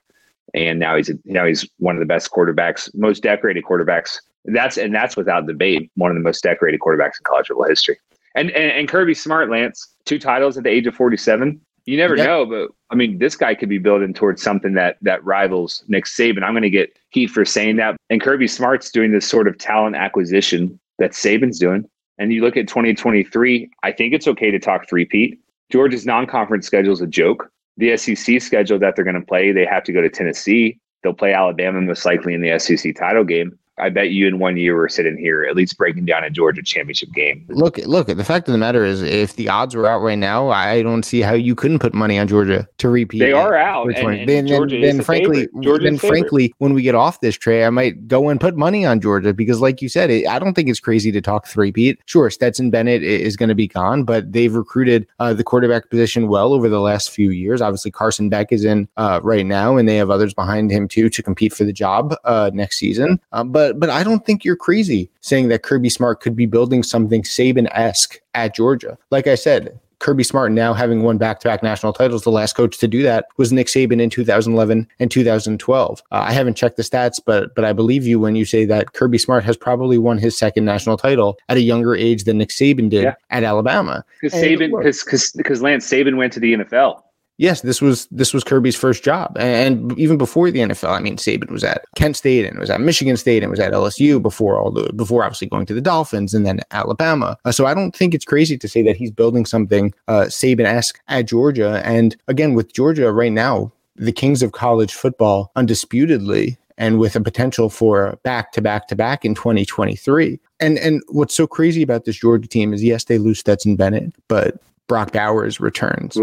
and 0.53 0.80
now 0.80 0.96
he's 0.96 1.10
a, 1.10 1.13
now 1.25 1.46
he's 1.46 1.68
one 1.77 1.96
of 1.96 2.00
the 2.00 2.06
best 2.06 2.32
quarterbacks, 2.32 2.94
most 2.94 3.24
decorated 3.24 3.63
quarterbacks. 3.63 4.18
That's 4.46 4.77
and 4.77 4.94
that's 4.94 5.15
without 5.15 5.48
debate 5.48 5.89
one 5.96 6.12
of 6.12 6.15
the 6.15 6.24
most 6.24 6.44
decorated 6.44 6.80
quarterbacks 6.82 7.18
in 7.20 7.24
college 7.24 7.48
football 7.48 7.68
history. 7.68 7.98
And 8.36 8.51
and, 8.51 8.72
and 8.72 8.88
Kirby 8.88 9.13
Smart, 9.13 9.50
Lance, 9.50 9.88
two 10.06 10.20
titles 10.20 10.58
at 10.58 10.63
the 10.63 10.70
age 10.70 10.86
of 10.86 10.96
forty 10.96 11.18
seven. 11.18 11.62
You 11.86 11.98
never 11.98 12.16
yep. 12.16 12.25
know, 12.25 12.46
but 12.46 12.72
I 12.90 12.96
mean, 12.96 13.18
this 13.18 13.36
guy 13.36 13.56
could 13.56 13.70
be 13.70 13.78
building 13.78 14.13
towards 14.13 14.42
something 14.42 14.74
that 14.74 14.98
that 15.02 15.24
rivals 15.24 15.84
Nick 15.88 16.06
Saban. 16.06 16.44
I'm 16.44 16.54
going 16.54 16.63
to 16.63 16.70
get 16.70 16.98
heat 17.10 17.28
for 17.28 17.44
saying 17.44 17.75
that. 17.78 17.98
And 18.10 18.22
Kirby 18.22 18.48
Smart's 18.48 18.90
doing 18.90 19.12
this 19.12 19.28
sort 19.28 19.48
of 19.48 19.58
talent 19.58 19.96
acquisition 19.96 20.80
that 21.00 21.12
Saban's 21.12 21.60
doing. 21.60 21.90
And 22.18 22.32
you 22.32 22.42
look 22.42 22.56
at 22.56 22.68
2023, 22.68 23.70
I 23.82 23.92
think 23.92 24.13
it's 24.13 24.28
okay 24.28 24.52
to 24.52 24.60
talk 24.60 24.88
three 24.88 25.06
peat. 25.06 25.40
Georgia's 25.72 26.06
non-conference 26.06 26.68
schedule 26.68 26.94
is 26.94 27.02
a 27.02 27.08
joke 27.08 27.52
the 27.78 27.98
SEC 27.98 28.42
schedule 28.42 28.80
that 28.80 28.96
they're 28.96 29.06
going 29.06 29.20
to 29.20 29.25
play, 29.25 29.52
they 29.52 29.66
have 29.66 29.84
to 29.84 29.94
go 29.94 30.02
to 30.02 30.10
Tennessee. 30.10 30.80
They'll 31.02 31.13
play 31.13 31.34
Alabama 31.34 31.82
most 31.82 32.06
likely 32.06 32.34
in 32.34 32.42
the 32.42 32.58
SEC 32.60 32.96
title 32.96 33.24
game. 33.24 33.58
I 33.77 33.89
bet 33.89 34.12
you 34.12 34.27
in 34.27 34.38
one 34.38 34.56
year 34.58 34.75
we're 34.75 34.88
sitting 34.88 35.18
here 35.18 35.44
at 35.44 35.56
least 35.56 35.77
breaking 35.77 36.06
down 36.06 36.24
a 36.24 36.30
Georgia 36.30 36.62
championship 36.62 37.12
game. 37.12 37.44
Look, 37.50 37.77
look. 37.80 38.08
The 38.08 38.24
fact 38.24 38.48
of 38.48 38.51
the 38.51 38.58
matter 38.60 38.86
is, 38.86 39.01
if 39.01 39.36
the 39.36 39.50
odds 39.50 39.75
were 39.75 39.88
out 39.88 40.00
right 40.00 40.18
now, 40.18 40.50
I 40.50 40.84
don't 40.84 41.03
see 41.03 41.22
how 41.22 41.34
you 41.34 41.56
couldn't 41.56 41.80
put 41.80 41.94
money 41.94 42.20
on 42.20 42.27
Georgia 42.27 42.68
to 42.77 42.89
repeat. 42.89 43.20
They 43.20 43.34
are 43.34 43.56
out. 43.56 43.88
And, 43.88 43.98
and 43.98 44.30
then, 44.30 44.46
then, 44.46 44.68
then 44.82 45.01
frankly, 45.01 45.48
then 45.53 45.98
frankly, 45.98 46.53
when 46.60 46.74
we 46.74 46.84
get 46.84 46.94
off 46.94 47.22
this 47.22 47.36
tray, 47.36 47.65
I 47.65 47.72
might 47.72 48.08
go 48.08 48.30
and 48.30 48.39
put 48.39 48.56
money 48.56 48.86
on 48.86 49.00
Georgia 49.00 49.34
because, 49.34 49.60
like 49.60 49.82
you 49.82 49.89
said, 49.89 50.12
it, 50.12 50.27
I 50.27 50.38
don't 50.38 50.53
think 50.53 50.70
it's 50.70 50.80
crazy 50.80 51.12
to 51.12 51.22
talk 51.22 51.48
three 51.48 51.72
peat. 51.72 52.00
Sure, 52.06 52.30
Stetson 52.30 52.70
Bennett 52.70 53.01
is 53.01 53.36
going 53.36 53.50
to 53.50 53.56
be 53.56 53.68
gone, 53.68 54.03
but 54.03 54.32
they've 54.32 54.53
recruited 54.53 55.08
uh, 55.20 55.34
the 55.34 55.44
quarterback 55.44 55.89
position 55.89 56.27
well 56.27 56.53
over 56.53 56.70
the 56.70 56.80
last 56.80 57.10
few 57.10 57.32
years. 57.32 57.60
Obviously, 57.62 57.89
Carson 57.89 58.30
Beck 58.30 58.51
is 58.51 58.65
in 58.65 58.88
uh, 58.98 59.20
right 59.24 59.46
now, 59.46 59.77
and 59.77 59.89
they 59.89 59.96
have 59.96 60.12
others 60.12 60.34
behind 60.34 60.70
him 60.70 60.88
too 60.88 61.10
to 61.10 61.24
compete 61.24 61.53
for 61.53 61.63
the 61.63 61.74
job 61.74 62.15
uh, 62.24 62.51
next 62.53 62.77
season. 62.77 63.20
Um, 63.32 63.51
but 63.51 63.62
but 63.63 63.79
but 63.79 63.89
I 63.89 64.03
don't 64.03 64.25
think 64.25 64.43
you're 64.43 64.55
crazy 64.55 65.10
saying 65.22 65.48
that 65.48 65.63
Kirby 65.63 65.89
Smart 65.89 66.20
could 66.20 66.36
be 66.36 66.46
building 66.46 66.84
something 66.84 67.24
Saban 67.24 67.67
esque 67.72 68.20
at 68.34 68.55
Georgia. 68.55 68.98
Like 69.10 69.27
I 69.27 69.36
said, 69.36 69.79
Kirby 70.00 70.24
Smart 70.24 70.51
now 70.51 70.74
having 70.74 71.03
won 71.03 71.17
back 71.17 71.39
to 71.39 71.48
back 71.48 71.63
national 71.63 71.93
titles. 71.93 72.24
The 72.24 72.32
last 72.32 72.58
coach 72.58 72.77
to 72.79 72.89
do 72.89 73.03
that 73.03 73.27
was 73.38 73.53
Nick 73.53 73.67
Saban 73.67 74.01
in 74.01 74.10
2011 74.10 74.86
and 75.00 75.10
2012. 75.10 76.03
Uh, 76.12 76.15
I 76.15 76.34
haven't 76.34 76.55
checked 76.55 76.75
the 76.75 76.84
stats, 76.84 77.22
but 77.25 77.55
but 77.55 77.63
I 77.63 77.72
believe 77.72 78.05
you 78.05 78.20
when 78.20 78.36
you 78.36 78.43
say 78.43 78.65
that 78.65 78.93
Kirby 78.93 79.17
Smart 79.17 79.46
has 79.46 79.55
probably 79.55 79.98
won 79.98 80.17
his 80.17 80.38
second 80.38 80.65
national 80.65 80.98
title 80.98 81.38
at 81.48 81.58
a 81.58 81.62
younger 81.62 81.96
age 81.96 82.25
than 82.25 82.39
Nick 82.39 82.50
Saban 82.50 82.89
did 82.89 83.03
yeah. 83.03 83.15
at 83.29 83.43
Alabama. 83.43 84.03
Because 84.22 84.38
Saban, 84.39 84.77
because 84.77 85.32
because 85.32 85.62
Lance 85.62 85.89
Saban 85.89 86.17
went 86.17 86.34
to 86.34 86.41
the 86.41 86.53
NFL 86.55 87.01
yes, 87.43 87.62
this 87.62 87.81
was 87.81 88.07
this 88.09 88.33
was 88.33 88.43
Kirby's 88.43 88.75
first 88.75 89.03
job, 89.03 89.38
and 89.38 89.97
even 90.00 90.17
before 90.17 90.50
the 90.50 90.59
NFL, 90.59 90.89
I 90.89 91.01
mean, 91.01 91.17
Saban 91.17 91.51
was 91.51 91.63
at 91.63 91.83
Kent 91.95 92.15
State 92.15 92.45
and 92.45 92.57
was 92.57 92.69
at 92.69 92.79
Michigan 92.79 93.17
State 93.17 93.43
and 93.43 93.51
was 93.51 93.59
at 93.59 93.73
LSU 93.73 94.21
before 94.21 94.57
all 94.57 94.71
the 94.71 94.91
before 94.93 95.23
obviously 95.23 95.47
going 95.47 95.65
to 95.65 95.73
the 95.73 95.81
Dolphins 95.81 96.33
and 96.33 96.45
then 96.45 96.62
Alabama. 96.71 97.38
Uh, 97.43 97.51
so 97.51 97.65
I 97.65 97.73
don't 97.73 97.93
think 97.93 98.15
it's 98.15 98.25
crazy 98.25 98.57
to 98.57 98.67
say 98.67 98.81
that 98.83 98.95
he's 98.95 99.12
building 99.12 99.45
something 99.45 99.93
uh, 100.07 100.25
Saban 100.29 100.65
esque 100.65 101.00
at 101.09 101.27
Georgia. 101.27 101.81
And 101.83 102.15
again, 102.29 102.53
with 102.53 102.73
Georgia 102.73 103.12
right 103.12 103.31
now, 103.31 103.73
the 103.97 104.13
kings 104.13 104.41
of 104.41 104.53
college 104.53 104.93
football, 104.93 105.51
undisputedly. 105.55 106.57
And 106.75 106.97
with 106.97 107.15
a 107.15 107.21
potential 107.21 107.69
for 107.69 108.17
back 108.23 108.51
to 108.53 108.62
back 108.62 108.88
to 108.88 108.95
back 108.95 109.23
in 109.23 109.35
2023. 109.35 110.39
And 110.59 110.79
and 110.79 111.03
what's 111.09 111.35
so 111.35 111.45
crazy 111.45 111.83
about 111.83 112.05
this 112.05 112.15
Georgia 112.15 112.47
team 112.47 112.73
is 112.73 112.83
yes, 112.83 113.03
they 113.03 113.19
lose 113.19 113.38
Stetson 113.38 113.75
Bennett, 113.75 114.12
but 114.27 114.59
Brock 114.88 115.12
Bowers 115.12 115.60
returns. 115.60 116.18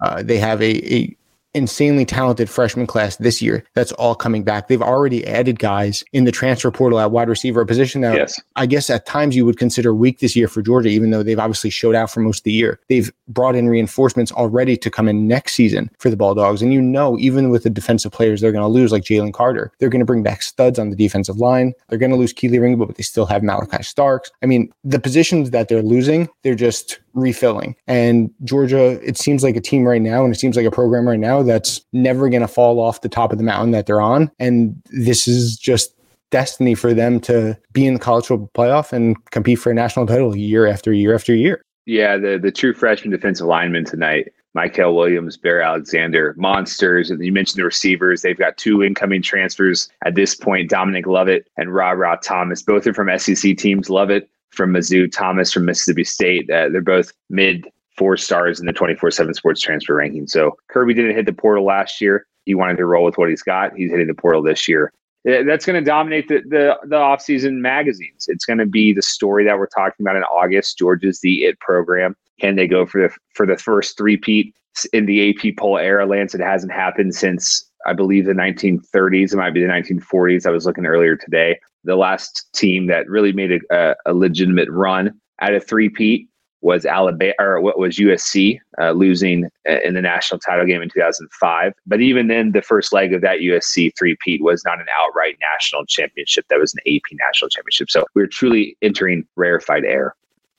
Uh, 0.00 0.22
they 0.22 0.38
have 0.38 0.60
a, 0.62 0.94
a 0.94 1.16
insanely 1.56 2.04
talented 2.04 2.50
freshman 2.50 2.86
class 2.86 3.16
this 3.16 3.40
year 3.40 3.64
that's 3.72 3.90
all 3.92 4.14
coming 4.14 4.44
back. 4.44 4.68
They've 4.68 4.82
already 4.82 5.26
added 5.26 5.58
guys 5.58 6.04
in 6.12 6.24
the 6.24 6.32
transfer 6.32 6.70
portal 6.70 7.00
at 7.00 7.10
wide 7.10 7.30
receiver, 7.30 7.62
a 7.62 7.66
position 7.66 8.02
that 8.02 8.14
yes. 8.14 8.40
I 8.56 8.66
guess 8.66 8.90
at 8.90 9.06
times 9.06 9.34
you 9.34 9.46
would 9.46 9.58
consider 9.58 9.94
weak 9.94 10.20
this 10.20 10.36
year 10.36 10.48
for 10.48 10.60
Georgia, 10.60 10.90
even 10.90 11.10
though 11.10 11.22
they've 11.22 11.38
obviously 11.38 11.70
showed 11.70 11.94
out 11.94 12.10
for 12.10 12.20
most 12.20 12.40
of 12.40 12.44
the 12.44 12.52
year. 12.52 12.78
They've 12.88 13.10
brought 13.28 13.56
in 13.56 13.68
reinforcements 13.68 14.30
already 14.30 14.76
to 14.76 14.90
come 14.90 15.08
in 15.08 15.26
next 15.26 15.54
season 15.54 15.90
for 15.98 16.10
the 16.10 16.16
Bulldogs. 16.16 16.60
And 16.60 16.74
you 16.74 16.82
know, 16.82 17.16
even 17.18 17.48
with 17.48 17.62
the 17.62 17.70
defensive 17.70 18.12
players 18.12 18.40
they're 18.40 18.52
going 18.52 18.62
to 18.62 18.68
lose, 18.68 18.92
like 18.92 19.04
Jalen 19.04 19.32
Carter, 19.32 19.72
they're 19.78 19.88
going 19.88 20.00
to 20.00 20.06
bring 20.06 20.22
back 20.22 20.42
studs 20.42 20.78
on 20.78 20.90
the 20.90 20.96
defensive 20.96 21.38
line. 21.38 21.72
They're 21.88 21.98
going 21.98 22.12
to 22.12 22.18
lose 22.18 22.34
Kelee 22.34 22.60
Ringo, 22.60 22.84
but 22.84 22.96
they 22.96 23.02
still 23.02 23.26
have 23.26 23.40
Malaki 23.40 23.82
Starks. 23.82 24.30
I 24.42 24.46
mean, 24.46 24.70
the 24.84 25.00
positions 25.00 25.50
that 25.52 25.68
they're 25.68 25.82
losing, 25.82 26.28
they're 26.42 26.54
just 26.54 27.00
refilling. 27.16 27.74
And 27.88 28.30
Georgia, 28.44 29.00
it 29.02 29.16
seems 29.16 29.42
like 29.42 29.56
a 29.56 29.60
team 29.60 29.84
right 29.84 30.02
now, 30.02 30.24
and 30.24 30.32
it 30.32 30.38
seems 30.38 30.56
like 30.56 30.66
a 30.66 30.70
program 30.70 31.08
right 31.08 31.18
now 31.18 31.42
that's 31.42 31.80
never 31.92 32.28
going 32.28 32.42
to 32.42 32.48
fall 32.48 32.78
off 32.78 33.00
the 33.00 33.08
top 33.08 33.32
of 33.32 33.38
the 33.38 33.44
mountain 33.44 33.72
that 33.72 33.86
they're 33.86 34.00
on. 34.00 34.30
And 34.38 34.80
this 34.90 35.26
is 35.26 35.56
just 35.56 35.94
destiny 36.30 36.74
for 36.74 36.92
them 36.92 37.20
to 37.20 37.58
be 37.72 37.86
in 37.86 37.94
the 37.94 38.00
college 38.00 38.26
football 38.26 38.50
playoff 38.54 38.92
and 38.92 39.16
compete 39.30 39.58
for 39.58 39.70
a 39.70 39.74
national 39.74 40.06
title 40.06 40.36
year 40.36 40.66
after 40.66 40.92
year 40.92 41.14
after 41.14 41.34
year. 41.34 41.62
Yeah, 41.86 42.16
the 42.16 42.38
the 42.38 42.50
true 42.50 42.74
freshman 42.74 43.12
defensive 43.12 43.46
lineman 43.46 43.84
tonight, 43.84 44.32
Mykel 44.56 44.94
Williams, 44.94 45.36
Bear 45.36 45.60
Alexander, 45.60 46.34
monsters. 46.36 47.10
And 47.10 47.24
you 47.24 47.32
mentioned 47.32 47.60
the 47.60 47.64
receivers. 47.64 48.22
They've 48.22 48.36
got 48.36 48.56
two 48.56 48.82
incoming 48.82 49.22
transfers 49.22 49.88
at 50.04 50.16
this 50.16 50.34
point, 50.34 50.68
Dominic 50.68 51.06
Lovett 51.06 51.48
and 51.56 51.70
RaRa 51.70 52.18
Thomas. 52.22 52.62
Both 52.62 52.86
are 52.86 52.94
from 52.94 53.16
SEC 53.18 53.56
teams. 53.56 53.88
Lovett 53.88 54.28
from 54.56 54.72
Mizzou, 54.72 55.10
Thomas 55.10 55.52
from 55.52 55.64
Mississippi 55.64 56.04
State. 56.04 56.50
Uh, 56.50 56.68
they're 56.68 56.80
both 56.80 57.12
mid 57.30 57.66
four 57.96 58.16
stars 58.16 58.60
in 58.60 58.66
the 58.66 58.72
24 58.72 59.10
7 59.10 59.34
sports 59.34 59.60
transfer 59.60 59.94
ranking. 59.94 60.26
So 60.26 60.56
Kirby 60.68 60.94
didn't 60.94 61.16
hit 61.16 61.26
the 61.26 61.32
portal 61.32 61.64
last 61.64 62.00
year. 62.00 62.26
He 62.44 62.54
wanted 62.54 62.76
to 62.76 62.86
roll 62.86 63.04
with 63.04 63.18
what 63.18 63.28
he's 63.28 63.42
got. 63.42 63.74
He's 63.74 63.90
hitting 63.90 64.06
the 64.06 64.14
portal 64.14 64.42
this 64.42 64.68
year. 64.68 64.92
That's 65.24 65.66
going 65.66 65.82
to 65.82 65.84
dominate 65.84 66.28
the, 66.28 66.42
the, 66.46 66.78
the 66.84 66.96
offseason 66.96 67.54
magazines. 67.54 68.26
It's 68.28 68.44
going 68.44 68.58
to 68.58 68.66
be 68.66 68.92
the 68.92 69.02
story 69.02 69.44
that 69.44 69.58
we're 69.58 69.66
talking 69.66 70.04
about 70.04 70.14
in 70.14 70.22
August. 70.22 70.78
Georgia's 70.78 71.18
the 71.18 71.46
IT 71.46 71.58
program. 71.58 72.14
Can 72.38 72.54
they 72.54 72.68
go 72.68 72.86
for 72.86 73.02
the 73.02 73.14
for 73.34 73.44
the 73.44 73.56
first 73.56 73.98
three-peat 73.98 74.54
in 74.92 75.06
the 75.06 75.30
AP 75.30 75.56
poll 75.56 75.78
era, 75.78 76.06
Lance? 76.06 76.34
It 76.34 76.40
hasn't 76.40 76.70
happened 76.70 77.14
since 77.14 77.68
I 77.86 77.92
believe 77.92 78.26
the 78.26 78.32
1930s. 78.32 79.32
It 79.32 79.36
might 79.36 79.54
be 79.54 79.62
the 79.62 79.68
1940s. 79.68 80.46
I 80.46 80.50
was 80.50 80.66
looking 80.66 80.86
earlier 80.86 81.16
today. 81.16 81.58
The 81.84 81.96
last 81.96 82.46
team 82.52 82.86
that 82.88 83.08
really 83.08 83.32
made 83.32 83.62
a, 83.70 83.94
a 84.04 84.12
legitimate 84.12 84.68
run 84.70 85.18
at 85.40 85.54
a 85.54 85.60
three-peat 85.60 86.28
was 86.62 86.84
Alabama 86.84 87.34
or 87.38 87.60
what 87.60 87.78
was 87.78 87.96
USC 87.96 88.58
uh, 88.80 88.90
losing 88.90 89.44
uh, 89.68 89.80
in 89.84 89.94
the 89.94 90.02
national 90.02 90.40
title 90.40 90.66
game 90.66 90.82
in 90.82 90.88
2005. 90.88 91.72
But 91.86 92.00
even 92.00 92.26
then, 92.26 92.52
the 92.52 92.62
first 92.62 92.92
leg 92.92 93.12
of 93.12 93.20
that 93.20 93.38
USC 93.38 93.92
three-peat 93.96 94.42
was 94.42 94.64
not 94.64 94.80
an 94.80 94.86
outright 94.98 95.36
national 95.40 95.86
championship. 95.86 96.46
That 96.48 96.58
was 96.58 96.74
an 96.74 96.80
AP 96.86 97.02
national 97.12 97.50
championship. 97.50 97.90
So 97.90 98.04
we 98.14 98.22
we're 98.22 98.26
truly 98.26 98.76
entering 98.82 99.26
rarefied 99.36 99.84
air. 99.84 100.16